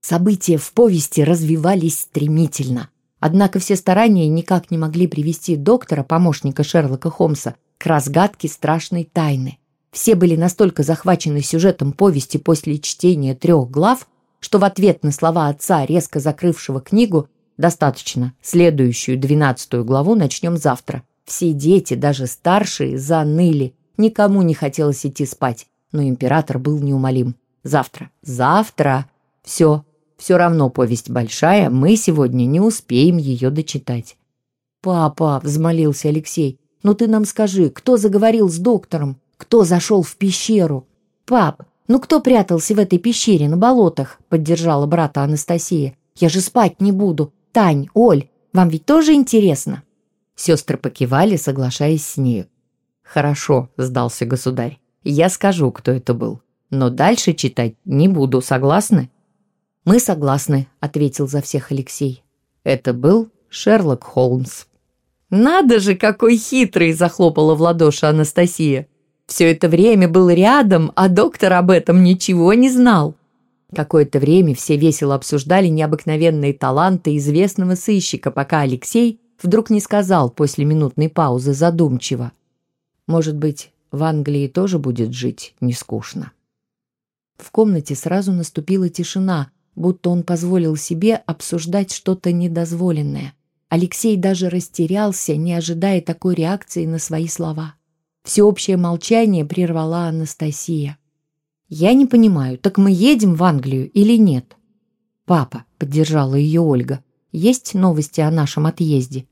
События 0.00 0.56
в 0.56 0.72
повести 0.72 1.20
развивались 1.20 2.00
стремительно. 2.00 2.88
Однако 3.18 3.58
все 3.58 3.76
старания 3.76 4.28
никак 4.28 4.70
не 4.70 4.78
могли 4.78 5.06
привести 5.06 5.56
доктора, 5.56 6.02
помощника 6.02 6.64
Шерлока 6.64 7.10
Холмса, 7.10 7.54
к 7.76 7.86
разгадке 7.86 8.48
страшной 8.48 9.04
тайны. 9.04 9.59
Все 9.90 10.14
были 10.14 10.36
настолько 10.36 10.82
захвачены 10.82 11.42
сюжетом 11.42 11.92
повести 11.92 12.38
после 12.38 12.78
чтения 12.78 13.34
трех 13.34 13.70
глав, 13.70 14.06
что 14.38 14.58
в 14.58 14.64
ответ 14.64 15.02
на 15.02 15.12
слова 15.12 15.48
отца, 15.48 15.84
резко 15.84 16.20
закрывшего 16.20 16.80
книгу, 16.80 17.28
Достаточно. 17.60 18.32
Следующую, 18.40 19.18
двенадцатую 19.18 19.84
главу 19.84 20.14
начнем 20.14 20.56
завтра. 20.56 21.02
Все 21.26 21.52
дети, 21.52 21.92
даже 21.92 22.26
старшие, 22.26 22.98
заныли. 22.98 23.74
Никому 23.98 24.40
не 24.40 24.54
хотелось 24.54 25.04
идти 25.04 25.26
спать. 25.26 25.66
Но 25.92 26.02
император 26.02 26.58
был 26.58 26.78
неумолим. 26.78 27.36
Завтра. 27.62 28.08
Завтра. 28.22 29.10
Все. 29.42 29.84
Все 30.16 30.38
равно 30.38 30.70
повесть 30.70 31.10
большая, 31.10 31.68
мы 31.68 31.96
сегодня 31.96 32.46
не 32.46 32.60
успеем 32.60 33.18
ее 33.18 33.50
дочитать. 33.50 34.16
«Папа»,— 34.80 35.38
взмолился 35.44 36.08
Алексей,— 36.08 36.58
«ну 36.82 36.94
ты 36.94 37.08
нам 37.08 37.26
скажи, 37.26 37.68
кто 37.68 37.98
заговорил 37.98 38.48
с 38.48 38.56
доктором? 38.56 39.20
Кто 39.40 39.64
зашел 39.64 40.02
в 40.02 40.16
пещеру?» 40.16 40.86
«Пап, 41.24 41.62
ну 41.88 41.98
кто 41.98 42.20
прятался 42.20 42.74
в 42.74 42.78
этой 42.78 42.98
пещере 42.98 43.48
на 43.48 43.56
болотах?»— 43.56 44.20
поддержала 44.28 44.84
брата 44.84 45.22
Анастасия. 45.22 45.96
«Я 46.14 46.28
же 46.28 46.42
спать 46.42 46.82
не 46.82 46.92
буду. 46.92 47.32
Тань, 47.50 47.88
Оль, 47.94 48.28
Вам 48.52 48.68
ведь 48.68 48.84
тоже 48.84 49.14
интересно?» 49.14 49.82
Сестры 50.34 50.76
покивали, 50.76 51.36
соглашаясь 51.36 52.04
с 52.04 52.16
нею. 52.18 52.48
«Хорошо»,— 53.02 53.70
сдался 53.78 54.26
государь. 54.26 54.78
«Я 55.04 55.30
скажу, 55.30 55.72
кто 55.72 55.90
это 55.90 56.12
был. 56.12 56.42
Но 56.68 56.90
дальше 56.90 57.32
читать 57.32 57.74
не 57.86 58.08
буду, 58.08 58.42
согласны?» 58.42 59.10
«Мы 59.86 60.00
согласны»,— 60.00 60.68
ответил 60.80 61.26
за 61.26 61.40
всех 61.40 61.70
Алексей. 61.72 62.24
Это 62.62 62.92
был 62.92 63.30
Шерлок 63.48 64.04
Холмс. 64.04 64.66
«Надо 65.30 65.80
же, 65.80 65.94
какой 65.94 66.36
хитрый!»– 66.36 66.92
захлопала 66.92 67.54
в 67.54 67.62
ладоши 67.62 68.04
Анастасия. 68.04 68.88
«Все 69.30 69.52
это 69.52 69.68
время 69.68 70.08
был 70.08 70.28
рядом, 70.28 70.90
а 70.96 71.08
доктор 71.08 71.52
об 71.52 71.70
этом 71.70 72.02
ничего 72.02 72.52
не 72.52 72.68
знал». 72.68 73.14
Какое-то 73.72 74.18
время 74.18 74.56
все 74.56 74.76
весело 74.76 75.14
обсуждали 75.14 75.68
необыкновенные 75.68 76.52
таланты 76.52 77.16
известного 77.16 77.76
сыщика, 77.76 78.32
пока 78.32 78.62
Алексей 78.62 79.20
вдруг 79.40 79.70
не 79.70 79.78
сказал 79.78 80.30
после 80.30 80.64
минутной 80.64 81.08
паузы 81.08 81.54
задумчиво. 81.54 82.32
«Может 83.06 83.36
быть, 83.36 83.70
в 83.92 84.02
Англии 84.02 84.48
тоже 84.48 84.80
будет 84.80 85.12
жить 85.12 85.54
не 85.60 85.74
скучно». 85.74 86.32
В 87.36 87.52
комнате 87.52 87.94
сразу 87.94 88.32
наступила 88.32 88.88
тишина, 88.88 89.52
будто 89.76 90.10
он 90.10 90.24
позволил 90.24 90.74
себе 90.74 91.14
обсуждать 91.14 91.92
что-то 91.92 92.32
недозволенное. 92.32 93.34
Алексей 93.68 94.16
даже 94.16 94.48
растерялся, 94.48 95.36
не 95.36 95.54
ожидая 95.54 96.00
такой 96.00 96.34
реакции 96.34 96.84
на 96.84 96.98
свои 96.98 97.28
слова. 97.28 97.76
Всеобщее 98.22 98.76
молчание 98.76 99.44
прервала 99.44 100.06
Анастасия. 100.08 100.98
«Я 101.68 101.94
не 101.94 102.06
понимаю, 102.06 102.58
так 102.58 102.78
мы 102.78 102.90
едем 102.90 103.34
в 103.34 103.42
Англию 103.44 103.90
или 103.90 104.16
нет?» 104.16 104.56
«Папа»,— 105.24 105.64
поддержала 105.78 106.34
ее 106.34 106.60
Ольга,— 106.60 107.02
«есть 107.32 107.74
новости 107.74 108.20
о 108.20 108.30
нашем 108.30 108.66
отъезде?» 108.66 109.26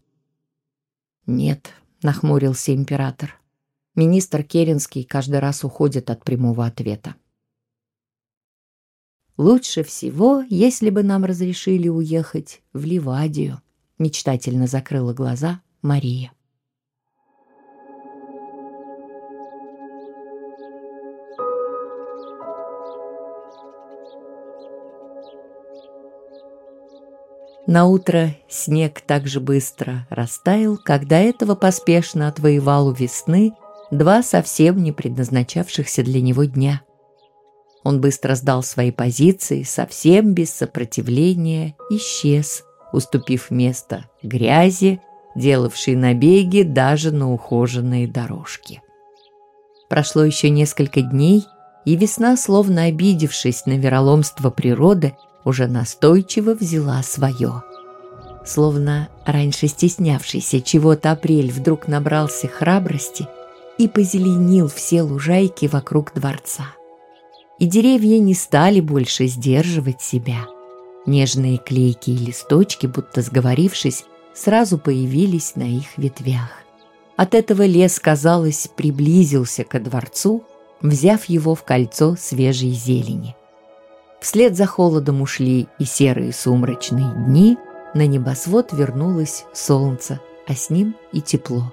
«Нет»,— 1.27 1.71
нахмурился 2.03 2.75
император. 2.75 3.39
Министр 3.95 4.45
Керенский 4.45 5.03
каждый 5.03 5.41
раз 5.41 5.65
уходит 5.65 6.09
от 6.11 6.23
прямого 6.23 6.65
ответа. 6.65 7.17
«Лучше 9.37 9.83
всего, 9.83 10.43
если 10.49 10.91
бы 10.91 11.03
нам 11.03 11.25
разрешили 11.25 11.89
уехать 11.89 12.63
в 12.73 12.85
Ливадию»,— 12.85 13.61
мечтательно 13.99 14.67
закрыла 14.67 15.13
глаза 15.13 15.61
Мария. 15.83 16.33
На 27.69 27.85
утро 27.85 28.35
снег 28.49 29.03
так 29.03 29.27
же 29.27 29.41
быстро 29.41 30.07
растаял, 30.09 30.79
когда 30.79 31.19
этого 31.19 31.55
поспешно 31.55 32.27
отвоевал 32.27 32.87
у 32.89 32.93
весны 32.93 33.53
два 33.91 34.23
совсем 34.23 34.83
не 34.83 34.91
предназначавшихся 34.91 36.03
для 36.03 36.23
него 36.23 36.45
дня. 36.45 36.81
Он 37.85 38.01
быстро 38.01 38.37
сдал 38.37 38.63
свои 38.63 38.91
позиции, 38.91 39.65
совсем 39.65 40.33
без 40.33 40.51
сопротивления 40.51 41.77
исчез, 41.91 42.65
уступив 42.95 43.51
место 43.51 44.07
грязи, 44.23 45.03
делавшей 45.37 45.95
набеги 45.95 46.63
даже 46.63 47.11
на 47.13 47.31
ухоженные 47.31 48.09
дорожки. 48.09 48.81
Прошло 49.91 50.25
еще 50.25 50.49
несколько 50.49 51.03
дней, 51.03 51.45
и 51.85 51.97
весна, 51.97 52.39
словно 52.39 52.85
обидевшись 52.85 53.67
на 53.67 53.77
вероломство 53.77 54.49
природы, 54.49 55.15
уже 55.45 55.67
настойчиво 55.67 56.55
взяла 56.55 57.03
свое. 57.03 57.63
Словно 58.45 59.09
раньше 59.27 59.69
стеснявшийся 59.69 60.61
чего-то 60.61 61.11
апрель 61.13 61.51
вдруг 61.51 61.87
набрался 61.89 62.49
храбрости 62.49 63.29
и 63.77 63.89
позеленил 63.89 64.69
все 64.69 65.03
лужайки 65.03 65.67
вокруг 65.67 66.13
дворца. 66.15 66.75
И 67.59 67.67
деревья 67.67 68.19
не 68.21 68.35
стали 68.35 68.81
больше 68.81 69.27
сдерживать 69.27 70.01
себя. 70.01 70.47
Нежные 71.07 71.59
клейкие 71.59 72.17
листочки, 72.17 72.87
будто 72.87 73.23
сговорившись, 73.23 74.05
сразу 74.35 74.79
появились 74.79 75.57
на 75.57 75.65
их 75.65 75.97
ветвях. 75.97 76.51
От 77.17 77.35
этого 77.35 77.67
лес, 77.67 77.99
казалось, 77.99 78.69
приблизился 78.77 79.65
ко 79.65 79.81
дворцу, 79.81 80.45
взяв 80.81 81.25
его 81.25 81.55
в 81.55 81.65
кольцо 81.65 82.15
свежей 82.17 82.71
зелени. 82.71 83.35
Вслед 84.21 84.57
за 84.57 84.67
холодом 84.67 85.23
ушли 85.23 85.69
и 85.79 85.85
серые 85.85 86.33
сумрачные 86.33 87.13
дни, 87.15 87.57
на 87.95 88.07
небосвод 88.07 88.73
вернулось 88.73 89.45
солнце, 89.53 90.21
а 90.47 90.55
с 90.55 90.71
ним 90.71 90.97
и 91.13 91.21
тепло. 91.21 91.73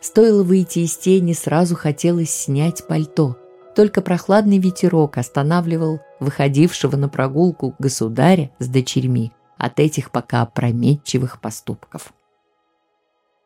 Стоило 0.00 0.42
выйти 0.42 0.80
из 0.80 0.96
тени, 0.96 1.32
сразу 1.32 1.76
хотелось 1.76 2.30
снять 2.30 2.86
пальто. 2.86 3.38
Только 3.74 4.02
прохладный 4.02 4.58
ветерок 4.58 5.18
останавливал 5.18 6.00
выходившего 6.20 6.96
на 6.96 7.08
прогулку 7.08 7.74
государя 7.78 8.50
с 8.58 8.68
дочерьми 8.68 9.32
от 9.56 9.80
этих 9.80 10.10
пока 10.10 10.42
опрометчивых 10.42 11.40
поступков. 11.40 12.12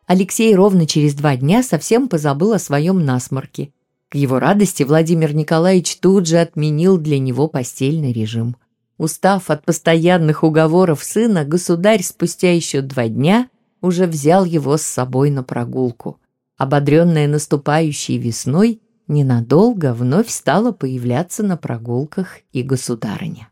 Алексей 0.07 0.55
ровно 0.55 0.87
через 0.87 1.15
два 1.15 1.37
дня 1.37 1.63
совсем 1.63 2.09
позабыл 2.09 2.55
о 2.55 2.59
своем 2.59 3.05
насморке 3.05 3.73
к 4.09 4.15
его 4.15 4.39
радости 4.39 4.83
Владимир 4.85 5.35
Николаевич 5.35 5.97
тут 5.97 6.27
же 6.27 6.39
отменил 6.39 6.97
для 6.97 7.19
него 7.19 7.47
постельный 7.47 8.13
режим. 8.13 8.57
Устав 8.97 9.51
от 9.51 9.65
постоянных 9.65 10.43
уговоров 10.43 11.05
сына, 11.05 11.45
государь 11.45 12.03
спустя 12.03 12.53
еще 12.53 12.81
два 12.81 13.09
дня 13.09 13.49
уже 13.81 14.07
взял 14.07 14.45
его 14.45 14.77
с 14.77 14.83
собой 14.83 15.31
на 15.31 15.43
прогулку. 15.43 16.19
Ободренная 16.57 17.29
наступающей 17.29 18.19
весной, 18.19 18.81
ненадолго 19.07 19.95
вновь 19.95 20.29
стала 20.31 20.73
появляться 20.73 21.43
на 21.43 21.57
прогулках 21.57 22.39
и 22.53 22.63
государыня. 22.63 23.49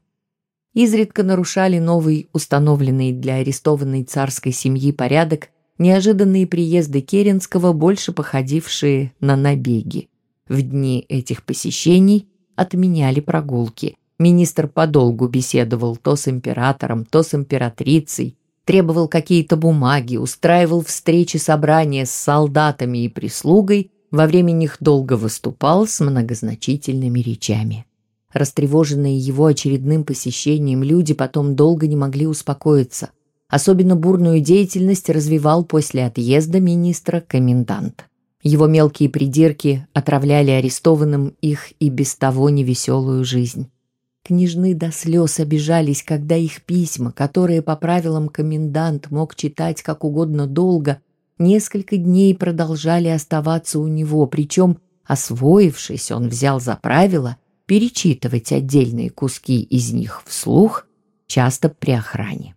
Изредка 0.74 1.22
нарушали 1.22 1.78
новый, 1.78 2.28
установленный 2.32 3.12
для 3.12 3.36
арестованной 3.36 4.04
царской 4.04 4.52
семьи 4.52 4.90
порядок, 4.90 5.50
неожиданные 5.78 6.46
приезды 6.46 7.00
Керенского, 7.00 7.72
больше 7.72 8.12
походившие 8.12 9.12
на 9.20 9.36
набеги. 9.36 10.08
В 10.48 10.62
дни 10.62 11.04
этих 11.08 11.44
посещений 11.44 12.28
отменяли 12.54 13.20
прогулки. 13.20 13.96
Министр 14.18 14.68
подолгу 14.68 15.28
беседовал 15.28 15.96
то 15.96 16.16
с 16.16 16.28
императором, 16.28 17.04
то 17.04 17.22
с 17.22 17.34
императрицей, 17.34 18.36
требовал 18.64 19.08
какие-то 19.08 19.56
бумаги, 19.56 20.16
устраивал 20.16 20.82
встречи 20.82 21.36
собрания 21.36 22.06
с 22.06 22.10
солдатами 22.10 23.04
и 23.04 23.08
прислугой, 23.08 23.90
во 24.10 24.26
время 24.26 24.52
них 24.52 24.78
долго 24.80 25.14
выступал 25.14 25.86
с 25.86 26.00
многозначительными 26.00 27.20
речами. 27.20 27.86
Растревоженные 28.32 29.18
его 29.18 29.46
очередным 29.46 30.04
посещением 30.04 30.82
люди 30.82 31.14
потом 31.14 31.56
долго 31.56 31.86
не 31.86 31.96
могли 31.96 32.26
успокоиться. 32.26 33.10
Особенно 33.48 33.96
бурную 33.96 34.40
деятельность 34.40 35.10
развивал 35.10 35.64
после 35.64 36.04
отъезда 36.04 36.60
министра 36.60 37.20
комендант. 37.20 38.06
Его 38.46 38.68
мелкие 38.68 39.08
придирки 39.08 39.88
отравляли 39.92 40.52
арестованным 40.52 41.34
их 41.40 41.72
и 41.80 41.88
без 41.88 42.14
того 42.14 42.48
невеселую 42.48 43.24
жизнь. 43.24 43.72
Княжны 44.24 44.72
до 44.72 44.92
слез 44.92 45.40
обижались, 45.40 46.04
когда 46.04 46.36
их 46.36 46.62
письма, 46.62 47.10
которые 47.10 47.60
по 47.60 47.74
правилам 47.74 48.28
комендант 48.28 49.10
мог 49.10 49.34
читать 49.34 49.82
как 49.82 50.04
угодно 50.04 50.46
долго, 50.46 51.00
несколько 51.38 51.96
дней 51.96 52.36
продолжали 52.36 53.08
оставаться 53.08 53.80
у 53.80 53.88
него, 53.88 54.24
причем, 54.26 54.78
освоившись, 55.04 56.12
он 56.12 56.28
взял 56.28 56.60
за 56.60 56.76
правило 56.76 57.38
перечитывать 57.66 58.52
отдельные 58.52 59.10
куски 59.10 59.60
из 59.60 59.92
них 59.92 60.22
вслух, 60.24 60.86
часто 61.26 61.68
при 61.68 61.90
охране. 61.90 62.54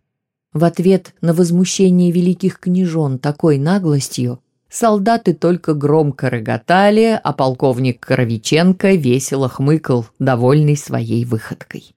В 0.54 0.66
ответ 0.66 1.16
на 1.22 1.34
возмущение 1.34 2.12
великих 2.12 2.60
княжон 2.60 3.18
такой 3.18 3.58
наглостью 3.58 4.40
Солдаты 4.70 5.34
только 5.34 5.74
громко 5.74 6.30
роготали, 6.30 7.20
а 7.24 7.34
полковник 7.34 8.00
Коровиченко 8.06 8.92
весело 8.92 9.50
хмыкал, 9.50 10.06
довольный 10.20 10.78
своей 10.78 11.26
выходкой. 11.26 11.96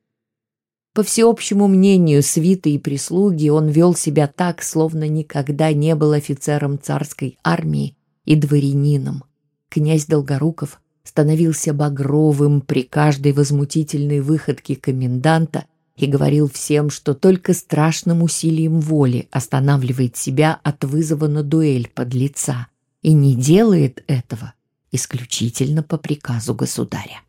По 0.95 1.03
всеобщему 1.03 1.69
мнению 1.69 2.23
свиты 2.23 2.71
и 2.71 2.79
прислуги 2.79 3.49
он 3.49 3.69
вел 3.69 3.95
себя 3.95 4.27
так, 4.27 4.63
словно 4.63 5.09
никогда 5.09 5.73
не 5.73 5.95
был 5.95 6.13
офицером 6.13 6.79
царской 6.79 7.39
армии 7.43 7.97
и 8.25 8.37
дворянином. 8.37 9.25
Князь 9.69 10.07
Долгоруков 10.07 10.81
становился 11.03 11.73
багровым 11.73 12.61
при 12.61 12.83
каждой 12.83 13.33
возмутительной 13.33 14.21
выходке 14.21 14.77
коменданта 14.77 15.65
и 15.97 16.07
говорил 16.07 16.49
всем, 16.49 16.91
что 16.91 17.15
только 17.15 17.53
страшным 17.53 18.23
усилием 18.23 18.81
воли 18.81 19.29
останавливает 19.31 20.17
себя 20.17 20.61
от 20.63 20.85
вызова 20.85 21.27
на 21.29 21.43
дуэль 21.43 21.89
под 21.95 22.15
лица 22.15 22.69
и 23.03 23.13
не 23.13 23.35
делает 23.35 24.03
этого 24.07 24.55
исключительно 24.91 25.83
по 25.83 25.99
приказу 25.99 26.55
государя. 26.55 27.23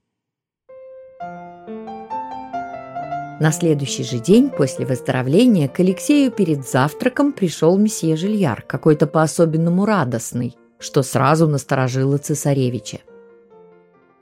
На 3.40 3.52
следующий 3.52 4.04
же 4.04 4.20
день 4.20 4.50
после 4.50 4.86
выздоровления 4.86 5.68
к 5.68 5.80
Алексею 5.80 6.32
перед 6.32 6.68
завтраком 6.68 7.34
пришел 7.34 7.78
месье 7.78 8.16
Жильяр, 8.16 8.62
какой-то 8.62 9.08
по-особенному 9.08 9.86
радостный, 9.86 10.56
что 10.80 11.04
сразу 11.04 11.48
насторожило 11.48 12.18
цесаревича. 12.18 13.00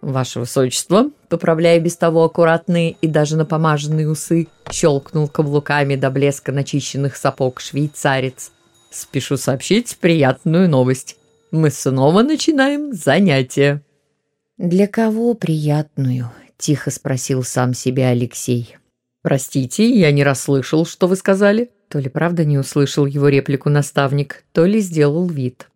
«Ваше 0.01 0.39
высочество», 0.39 1.11
поправляя 1.29 1.79
без 1.79 1.95
того 1.95 2.23
аккуратные 2.23 2.97
и 3.01 3.07
даже 3.07 3.37
напомаженные 3.37 4.09
усы, 4.09 4.47
щелкнул 4.71 5.27
каблуками 5.27 5.95
до 5.95 6.09
блеска 6.09 6.51
начищенных 6.51 7.15
сапог 7.15 7.59
швейцарец. 7.61 8.51
«Спешу 8.89 9.37
сообщить 9.37 9.97
приятную 10.01 10.67
новость. 10.67 11.17
Мы 11.51 11.69
снова 11.69 12.23
начинаем 12.23 12.93
занятия». 12.93 13.83
«Для 14.57 14.87
кого 14.87 15.35
приятную?»– 15.35 16.31
тихо 16.57 16.89
спросил 16.89 17.43
сам 17.43 17.73
себя 17.75 18.09
Алексей. 18.09 18.77
«Простите, 19.21 19.87
я 19.87 20.11
не 20.11 20.23
расслышал, 20.23 20.85
что 20.85 21.07
вы 21.07 21.15
сказали». 21.15 21.71
То 21.89 21.99
ли 21.99 22.07
правда 22.07 22.45
не 22.45 22.57
услышал 22.57 23.05
его 23.05 23.27
реплику 23.27 23.69
наставник, 23.69 24.45
то 24.53 24.65
ли 24.65 24.79
сделал 24.79 25.27
вид. 25.27 25.69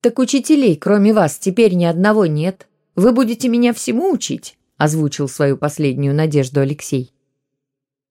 «Так 0.00 0.18
учителей, 0.18 0.76
кроме 0.76 1.12
вас, 1.12 1.36
теперь 1.36 1.74
ни 1.74 1.84
одного 1.84 2.24
нет. 2.24 2.66
Вы 2.94 3.12
будете 3.12 3.48
меня 3.48 3.72
всему 3.72 4.10
учить?» 4.10 4.56
озвучил 4.82 5.28
свою 5.28 5.56
последнюю 5.56 6.12
надежду 6.12 6.60
Алексей. 6.60 7.12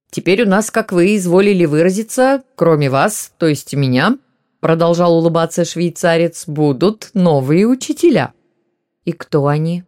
«Теперь 0.09 0.43
у 0.43 0.47
нас, 0.47 0.71
как 0.71 0.93
вы 0.93 1.17
изволили 1.17 1.65
выразиться, 1.65 2.43
кроме 2.55 2.89
вас, 2.89 3.33
то 3.37 3.47
есть 3.47 3.73
меня, 3.73 4.17
продолжал 4.61 5.17
улыбаться 5.17 5.65
швейцарец, 5.65 6.47
будут 6.47 7.09
новые 7.13 7.67
учителя». 7.67 8.33
«И 9.03 9.11
кто 9.11 9.47
они?» 9.47 9.83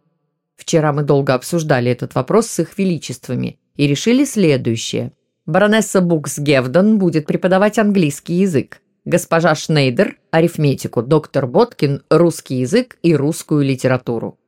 Вчера 0.56 0.92
мы 0.92 1.02
долго 1.02 1.32
обсуждали 1.32 1.90
этот 1.90 2.14
вопрос 2.14 2.48
с 2.48 2.58
их 2.60 2.76
величествами 2.76 3.58
и 3.76 3.86
решили 3.86 4.24
следующее. 4.24 5.12
Баронесса 5.46 6.00
Букс-Гевден 6.00 6.96
будет 6.96 7.26
преподавать 7.26 7.78
английский 7.78 8.34
язык, 8.34 8.82
госпожа 9.04 9.54
Шнейдер– 9.54 10.18
арифметику, 10.30 11.02
доктор 11.02 11.46
Боткин– 11.46 12.02
русский 12.10 12.60
язык 12.60 12.98
и 13.02 13.14
русскую 13.14 13.64
литературу. 13.64 14.38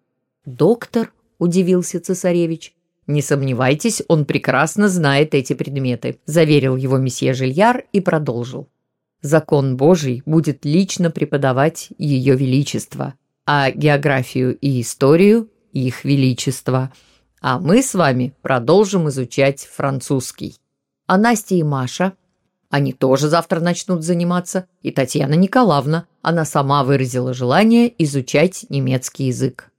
«Доктор?»– 0.47 1.13
удивился 1.39 2.01
цесаревич. 2.01 2.75
«Не 3.07 3.21
сомневайтесь, 3.21 4.03
он 4.09 4.25
прекрасно 4.25 4.89
знает 4.89 5.35
эти 5.35 5.53
предметы»,– 5.53 6.19
заверил 6.27 6.77
его 6.77 6.97
месье 6.97 7.35
Жильяр 7.35 7.85
и 7.93 8.01
продолжил. 8.01 8.69
«Закон 9.21 9.77
Божий 9.77 10.23
будет 10.25 10.65
лично 10.65 11.11
преподавать 11.11 11.91
Ее 11.99 12.35
Величество, 12.37 13.15
а 13.45 13.71
географию 13.71 14.57
и 14.57 14.81
историю– 14.81 15.51
их 15.73 16.05
Величество– 16.05 16.91
а 17.41 17.61
мы 17.61 17.81
с 17.81 17.95
вами 17.95 18.35
продолжим 18.43 19.09
изучать 19.09 19.61
французский. 19.61 20.57
А 21.07 21.17
Настя 21.17 21.55
и 21.55 21.63
Маша, 21.63 22.15
они 22.71 22.93
тоже 22.93 23.29
завтра 23.29 23.61
начнут 23.61 24.03
заниматься, 24.03 24.67
и 24.83 24.91
Татьяна 24.91 25.35
Николаевна, 25.35 26.07
она 26.23 26.45
сама 26.45 26.83
выразила 26.83 27.35
желание 27.35 27.93
изучать 28.03 28.67
немецкий 28.69 29.27
язык. 29.27 29.71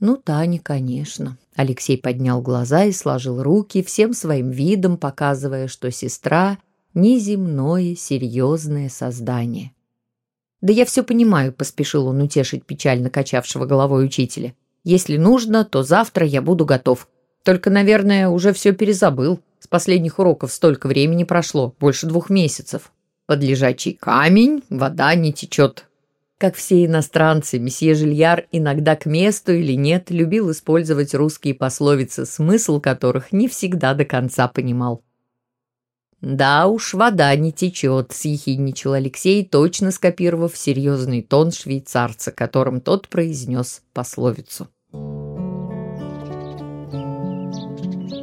Ну, 0.00 0.16
Таня, 0.16 0.60
конечно. 0.60 1.36
Алексей 1.56 1.98
поднял 1.98 2.40
глаза 2.40 2.84
и 2.84 2.92
сложил 2.92 3.42
руки, 3.42 3.82
всем 3.82 4.12
своим 4.12 4.50
видом 4.50 4.96
показывая, 4.96 5.66
что 5.66 5.90
сестра– 5.90 6.58
неземное, 6.94 7.96
серьезное 7.96 8.88
создание. 8.88 9.72
«Да 10.60 10.72
я 10.72 10.84
все 10.84 11.02
понимаю»,– 11.02 11.52
поспешил 11.54 12.06
он 12.06 12.22
утешить 12.22 12.64
печально 12.64 13.10
качавшего 13.10 13.66
головой 13.66 14.04
учителя. 14.04 14.54
Если 14.84 15.16
нужно, 15.16 15.64
то 15.64 15.82
завтра 15.82 16.26
я 16.26 16.40
буду 16.42 16.64
готов. 16.64 17.08
Только, 17.42 17.70
наверное, 17.70 18.28
уже 18.28 18.52
все 18.52 18.72
перезабыл. 18.72 19.40
С 19.60 19.66
последних 19.66 20.18
уроков 20.18 20.52
столько 20.52 20.86
времени 20.86 21.24
прошло, 21.24 21.74
больше 21.78 22.06
двух 22.06 22.30
месяцев. 22.30 22.92
Под 23.26 23.42
лежачий 23.42 23.92
камень 23.92 24.62
вода 24.70 25.14
не 25.14 25.32
течет. 25.32 25.87
Как 26.38 26.54
все 26.54 26.84
иностранцы, 26.84 27.58
месье 27.58 27.94
Жильяр 27.94 28.46
иногда 28.52 28.94
к 28.94 29.06
месту 29.06 29.52
или 29.52 29.72
нет 29.72 30.10
любил 30.10 30.52
использовать 30.52 31.12
русские 31.12 31.54
пословицы, 31.54 32.26
смысл 32.26 32.80
которых 32.80 33.32
не 33.32 33.48
всегда 33.48 33.92
до 33.92 34.04
конца 34.04 34.46
понимал. 34.46 35.02
«Да 36.20 36.66
уж, 36.68 36.94
вода 36.94 37.34
не 37.34 37.52
течет»,— 37.52 38.12
съехидничал 38.12 38.92
Алексей, 38.92 39.44
точно 39.44 39.90
скопировав 39.90 40.56
серьезный 40.56 41.22
тон 41.22 41.50
швейцарца, 41.50 42.30
которым 42.30 42.80
тот 42.80 43.08
произнес 43.08 43.82
пословицу. 43.92 44.68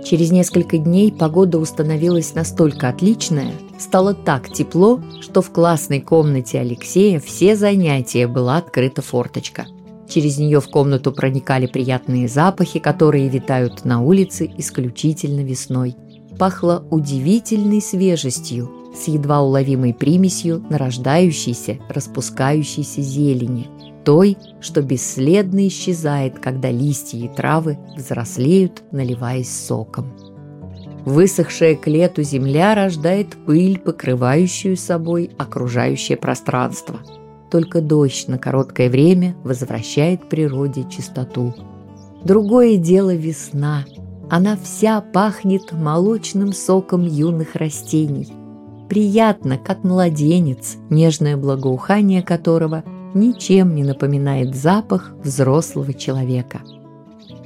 Через 0.06 0.32
несколько 0.32 0.78
дней 0.78 1.12
погода 1.12 1.58
установилась 1.58 2.36
настолько 2.36 2.90
отличная, 2.90 3.54
стало 3.80 4.14
так 4.14 4.52
тепло, 4.54 5.02
что 5.20 5.42
в 5.42 5.50
классной 5.50 6.00
комнате 6.00 6.60
Алексея 6.60 7.20
все 7.20 7.56
занятия 7.56 8.28
была 8.28 8.58
открыта 8.58 9.02
форточка. 9.02 9.66
Через 10.08 10.38
нее 10.38 10.62
в 10.62 10.68
комнату 10.68 11.12
проникали 11.12 11.66
приятные 11.66 12.28
запахи, 12.28 12.78
которые 12.78 13.28
витают 13.30 13.84
на 13.84 14.04
улице 14.04 14.48
исключительно 14.58 15.42
весной. 15.42 15.96
Пахло 16.38 16.86
удивительной 16.92 17.82
свежестью, 17.82 18.70
с 18.96 19.08
едва 19.08 19.42
уловимой 19.42 19.96
примесью 19.96 20.64
нарождающейся, 20.70 21.80
распускающейся 21.90 23.02
зелени– 23.02 23.70
той, 24.06 24.38
что 24.62 24.82
бесследно 24.82 25.68
исчезает, 25.68 26.40
когда 26.40 26.72
листья 26.72 27.18
и 27.18 27.28
травы 27.28 27.78
взрослеют, 27.98 28.84
наливаясь 28.92 29.52
соком. 29.52 30.14
Высохшая 31.04 31.76
к 31.76 31.88
лету 31.88 32.24
земля 32.24 32.74
рождает 32.74 33.36
пыль, 33.46 33.80
покрывающую 33.80 34.78
собой 34.78 35.32
окружающее 35.38 36.18
пространство. 36.18 37.00
Только 37.52 37.82
дождь 37.82 38.28
на 38.28 38.38
короткое 38.38 38.90
время 38.90 39.36
возвращает 39.44 40.30
природе 40.30 40.86
чистоту. 40.90 41.54
Другое 42.24 42.78
дело 42.78 43.14
весна. 43.14 43.86
Она 44.30 44.58
вся 44.58 45.02
пахнет 45.02 45.72
молочным 45.72 46.54
соком 46.54 47.06
юных 47.06 47.56
растений. 47.56 48.34
Приятно, 48.90 49.60
как 49.60 49.84
младенец, 49.84 50.78
нежное 50.90 51.38
благоухание 51.38 52.24
которого– 52.24 52.84
ничем 53.16 53.74
не 53.74 53.84
напоминает 53.84 54.56
запах 54.56 55.14
взрослого 55.24 55.94
человека. 55.94 56.62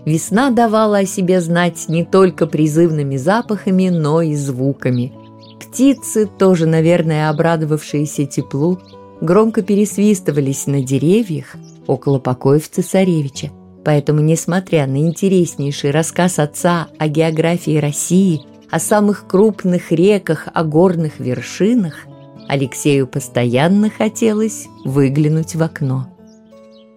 Весна 0.05 0.49
давала 0.49 0.99
о 0.99 1.05
себе 1.05 1.39
знать 1.39 1.85
не 1.87 2.03
только 2.03 2.47
призывными 2.47 3.17
запахами, 3.17 3.89
но 3.89 4.21
и 4.21 4.35
звуками. 4.35 5.13
Птицы, 5.59 6.25
тоже, 6.25 6.65
наверное, 6.65 7.29
обрадовавшиеся 7.29 8.25
теплу, 8.25 8.79
громко 9.21 9.61
пересвистывались 9.61 10.67
на 10.67 10.81
деревьях 10.81 11.55
около 11.85 12.19
покоев 12.19 12.69
цесаревича. 12.69 13.51
Поэтому, 13.83 14.21
несмотря 14.21 14.87
на 14.87 14.97
интереснейший 14.97 15.91
рассказ 15.91 16.39
отца 16.39 16.87
о 16.97 17.07
географии 17.07 17.77
России, 17.77 18.41
о 18.69 18.79
самых 18.79 19.27
крупных 19.27 19.91
реках, 19.91 20.47
о 20.53 20.63
горных 20.63 21.19
вершинах, 21.19 22.05
Алексею 22.49 23.05
постоянно 23.05 23.91
хотелось 23.91 24.67
выглянуть 24.83 25.53
в 25.53 25.61
окно. 25.61 26.09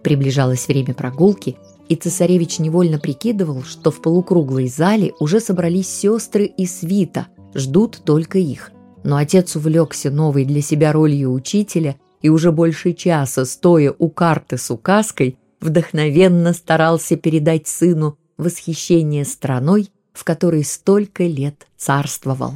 Приближалось 0.02 0.66
время 0.66 0.94
прогулки, 0.94 1.58
и 1.90 1.94
цесаревич 1.94 2.58
невольно 2.58 2.98
прикидывал, 2.98 3.62
что 3.62 3.90
в 3.90 4.00
полукруглой 4.00 4.68
зале 4.68 5.12
уже 5.20 5.40
собрались 5.40 5.90
сестры 5.90 6.46
и 6.46 6.64
свита, 6.64 7.26
ждут 7.54 8.00
только 8.02 8.38
их. 8.38 8.72
Но 9.04 9.16
отец 9.16 9.54
увлекся 9.54 10.10
новой 10.10 10.46
для 10.46 10.62
себя 10.62 10.90
ролью 10.90 11.32
учителя 11.32 11.96
и 12.22 12.30
уже 12.30 12.50
больше 12.50 12.94
часа, 12.94 13.44
стоя 13.44 13.94
у 13.98 14.08
карты 14.08 14.56
с 14.56 14.70
указкой, 14.70 15.36
вдохновенно 15.60 16.54
старался 16.54 17.16
передать 17.16 17.68
сыну 17.68 18.16
восхищение 18.38 19.26
страной, 19.26 19.90
в 20.14 20.24
которой 20.24 20.64
столько 20.64 21.24
лет 21.24 21.66
царствовал. 21.76 22.54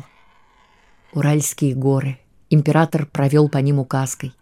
Уральские 1.12 1.74
горы, 1.74 2.18
Император 2.50 3.06
провел 3.06 3.48
по 3.48 3.58
ним 3.58 3.78
указкой. 3.78 4.32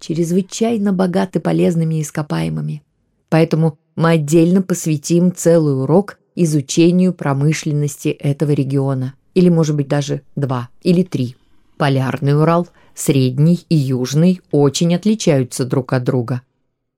Чрезвычайно 0.00 0.92
богаты 0.92 1.38
полезными 1.40 2.00
ископаемыми. 2.00 2.82
Поэтому 3.28 3.78
мы 3.94 4.10
отдельно 4.10 4.62
посвятим 4.62 5.34
целый 5.34 5.82
урок 5.82 6.18
изучению 6.34 7.12
промышленности 7.12 8.08
этого 8.08 8.52
региона. 8.52 9.14
Или, 9.34 9.48
может 9.48 9.76
быть, 9.76 9.88
даже 9.88 10.22
два 10.36 10.68
или 10.82 11.02
три. 11.02 11.36
Полярный 11.76 12.38
Урал, 12.38 12.68
Средний 12.94 13.64
и 13.68 13.74
Южный 13.74 14.40
очень 14.50 14.94
отличаются 14.94 15.64
друг 15.64 15.92
от 15.94 16.04
друга. 16.04 16.42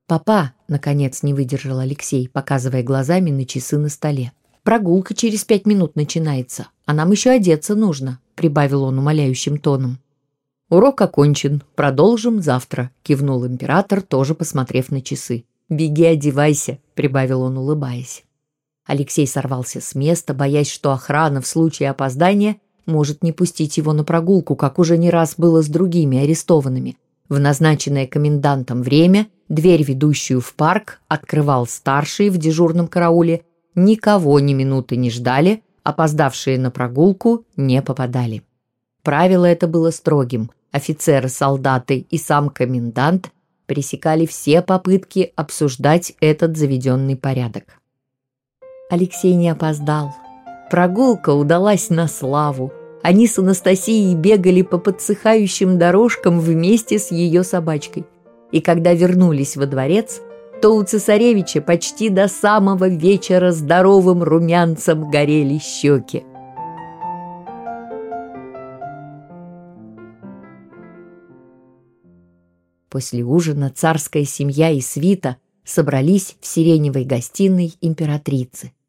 «Папа»,— 0.06 0.52
наконец 0.68 1.22
не 1.22 1.32
выдержал 1.32 1.78
Алексей, 1.78 2.28
показывая 2.28 2.82
глазами 2.82 3.30
на 3.30 3.46
часы 3.46 3.78
на 3.78 3.88
столе. 3.88 4.32
«Прогулка 4.64 5.14
через 5.14 5.44
пять 5.44 5.66
минут 5.66 5.94
начинается, 5.94 6.68
а 6.84 6.92
нам 6.92 7.12
еще 7.12 7.30
одеться 7.30 7.74
нужно»,— 7.74 8.18
прибавил 8.34 8.82
он 8.82 8.98
умоляющим 8.98 9.58
тоном. 9.58 9.98
«Урок 10.74 11.02
окончен. 11.02 11.62
Продолжим 11.76 12.42
завтра»,— 12.42 12.90
кивнул 13.04 13.46
император, 13.46 14.02
тоже 14.02 14.34
посмотрев 14.34 14.90
на 14.90 15.00
часы. 15.02 15.44
«Беги, 15.68 16.04
одевайся»,— 16.04 16.78
прибавил 16.96 17.42
он, 17.42 17.56
улыбаясь. 17.56 18.24
Алексей 18.84 19.24
сорвался 19.28 19.80
с 19.80 19.94
места, 19.94 20.34
боясь, 20.34 20.68
что 20.68 20.90
охрана 20.90 21.40
в 21.40 21.46
случае 21.46 21.90
опоздания 21.90 22.56
может 22.86 23.22
не 23.22 23.30
пустить 23.30 23.76
его 23.76 23.92
на 23.92 24.02
прогулку, 24.02 24.56
как 24.56 24.80
уже 24.80 24.98
не 24.98 25.10
раз 25.10 25.36
было 25.38 25.62
с 25.62 25.68
другими 25.68 26.18
арестованными. 26.18 26.96
В 27.28 27.38
назначенное 27.38 28.08
комендантом 28.08 28.82
время 28.82 29.28
дверь, 29.48 29.84
ведущую 29.84 30.40
в 30.40 30.54
парк, 30.54 31.00
открывал 31.06 31.68
старший 31.68 32.30
в 32.30 32.36
дежурном 32.36 32.88
карауле. 32.88 33.44
Никого 33.76 34.40
ни 34.40 34.54
минуты 34.54 34.96
не 34.96 35.12
ждали, 35.12 35.62
опоздавшие 35.84 36.58
на 36.58 36.72
прогулку 36.72 37.44
не 37.56 37.80
попадали. 37.80 38.42
Правило 39.04 39.44
это 39.44 39.68
было 39.68 39.92
строгим. 39.92 40.50
Офицеры, 40.74 41.28
солдаты 41.28 42.04
и 42.10 42.18
сам 42.18 42.48
комендант 42.48 43.30
пресекали 43.66 44.26
все 44.26 44.60
попытки 44.60 45.32
обсуждать 45.36 46.14
этот 46.20 46.56
заведенный 46.56 47.14
порядок. 47.14 47.80
Алексей 48.90 49.36
не 49.36 49.50
опоздал. 49.50 50.12
Прогулка 50.72 51.30
удалась 51.30 51.90
на 51.90 52.08
славу. 52.08 52.72
Они 53.04 53.28
с 53.28 53.38
Анастасией 53.38 54.16
бегали 54.16 54.62
по 54.62 54.78
подсыхающим 54.78 55.78
дорожкам 55.78 56.40
вместе 56.40 56.98
с 56.98 57.12
ее 57.12 57.44
собачкой. 57.44 58.04
И 58.50 58.60
когда 58.60 58.94
вернулись 58.94 59.56
во 59.56 59.66
дворец, 59.66 60.20
то 60.60 60.70
у 60.70 60.82
цесаревича 60.82 61.60
почти 61.60 62.08
до 62.08 62.26
самого 62.26 62.88
вечера 62.88 63.52
здоровым 63.52 64.24
румянцем 64.24 65.08
горели 65.08 65.58
щеки. 65.58 66.24
После 72.94 73.24
ужина 73.24 73.72
царская 73.74 74.24
семья 74.24 74.70
и 74.70 74.80
свита 74.80 75.36
собрались 75.64 76.36
в 76.40 76.46
сиреневой 76.46 77.04
гостиной 77.04 77.74
императрицы– 77.82 78.72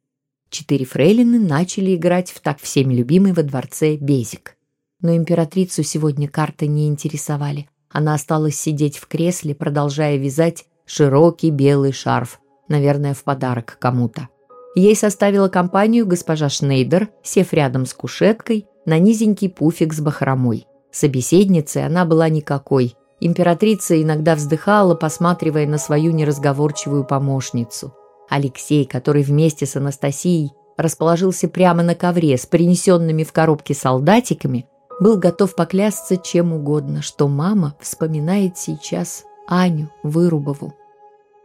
четыре 0.56 0.86
фрейлины 0.86 1.38
начали 1.38 1.96
играть 1.96 2.32
в 2.32 2.40
так 2.40 2.60
всеми 2.60 2.94
любимый 2.94 3.34
во 3.34 3.44
дворце 3.44 3.98
безик. 3.98 4.56
Но 5.02 5.16
императрицу 5.16 5.84
сегодня 5.84 6.30
карты 6.30 6.68
не 6.68 6.88
интересовали. 6.88 7.68
Она 7.90 8.14
осталась 8.14 8.58
сидеть 8.58 8.98
в 8.98 9.08
кресле, 9.08 9.54
продолжая 9.54 10.16
вязать 10.16 10.66
широкий 10.86 11.50
белый 11.50 11.92
шарф, 11.92 12.40
наверное, 12.70 13.14
в 13.14 13.24
подарок 13.24 13.78
кому-то. 13.82 14.30
Ей 14.76 14.96
составила 14.96 15.50
компанию 15.50 16.06
госпожа 16.06 16.48
Шнейдер, 16.48 17.10
сев 17.22 17.52
рядом 17.52 17.86
с 17.86 17.94
кушеткой 17.94 18.66
на 18.86 18.98
низенький 18.98 19.50
пуфик 19.50 19.94
с 19.94 20.00
бахромой. 20.00 20.68
Собеседницей 20.92 21.86
она 21.86 22.06
была 22.06 22.30
никакой. 22.30 22.96
Императрица 23.26 24.00
иногда 24.00 24.36
вздыхала, 24.36 24.94
посматривая 24.94 25.66
на 25.66 25.80
свою 25.80 26.12
неразговорчивую 26.12 27.06
помощницу– 27.06 27.92
Алексей, 28.30 28.86
который 28.86 29.24
вместе 29.24 29.66
с 29.66 29.76
Анастасией 29.76 30.52
расположился 30.78 31.48
прямо 31.48 31.82
на 31.82 31.96
ковре 31.96 32.38
с 32.38 32.46
принесенными 32.46 33.24
в 33.24 33.34
коробке 33.34 33.74
солдатиками, 33.74 34.68
был 35.00 35.18
готов 35.18 35.56
поклясться 35.56 36.18
чем 36.18 36.54
угодно, 36.54 37.02
что 37.02 37.28
мама 37.28 37.76
вспоминает 37.80 38.60
сейчас 38.60 39.24
Аню 39.48 39.90
Вырубову. 40.04 40.76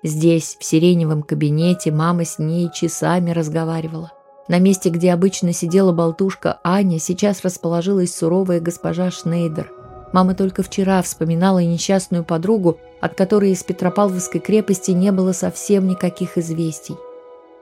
Здесь, 0.02 0.58
в 0.60 0.64
сиреневом 0.64 1.22
кабинете, 1.22 1.92
мама 1.92 2.26
с 2.26 2.38
ней 2.38 2.68
часами 2.74 3.30
разговаривала. 3.30 4.12
На 4.48 4.58
месте, 4.58 4.90
где 4.90 5.14
обычно 5.14 5.54
сидела 5.54 5.92
болтушка 5.92 6.60
Аня, 6.62 6.98
сейчас 6.98 7.42
расположилась 7.42 8.14
суровая 8.14 8.60
госпожа 8.60 9.10
Шнейдер– 9.10 9.72
Мама 10.12 10.34
только 10.34 10.62
вчера 10.62 11.02
вспоминала 11.02 11.60
несчастную 11.60 12.24
подругу, 12.24 12.78
от 13.00 13.14
которой 13.14 13.52
из 13.52 13.62
Петропавловской 13.62 14.40
крепости 14.40 14.90
не 14.90 15.12
было 15.12 15.32
совсем 15.32 15.86
никаких 15.86 16.36
известий. 16.36 16.96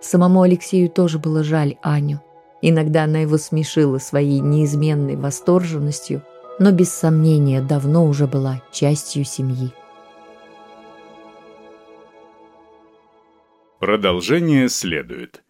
Самому 0.01 0.43
Алексею 0.43 0.89
тоже 0.89 1.19
было 1.19 1.45
жаль 1.45 1.77
Аню. 1.83 2.21
Иногда 2.63 3.05
она 3.05 3.21
его 3.21 3.39
смешила 3.39 3.99
своей 3.99 4.41
неизменной 4.41 5.17
восторженностью, 5.17 6.23
но 6.59 6.73
без 6.73 6.93
сомнения 6.93 7.61
давно 7.61 8.07
уже 8.07 8.27
была 8.27 8.63
частью 8.73 9.25
семьи. 9.25 9.73
Продолжение 13.79 14.69
следует. 14.69 15.45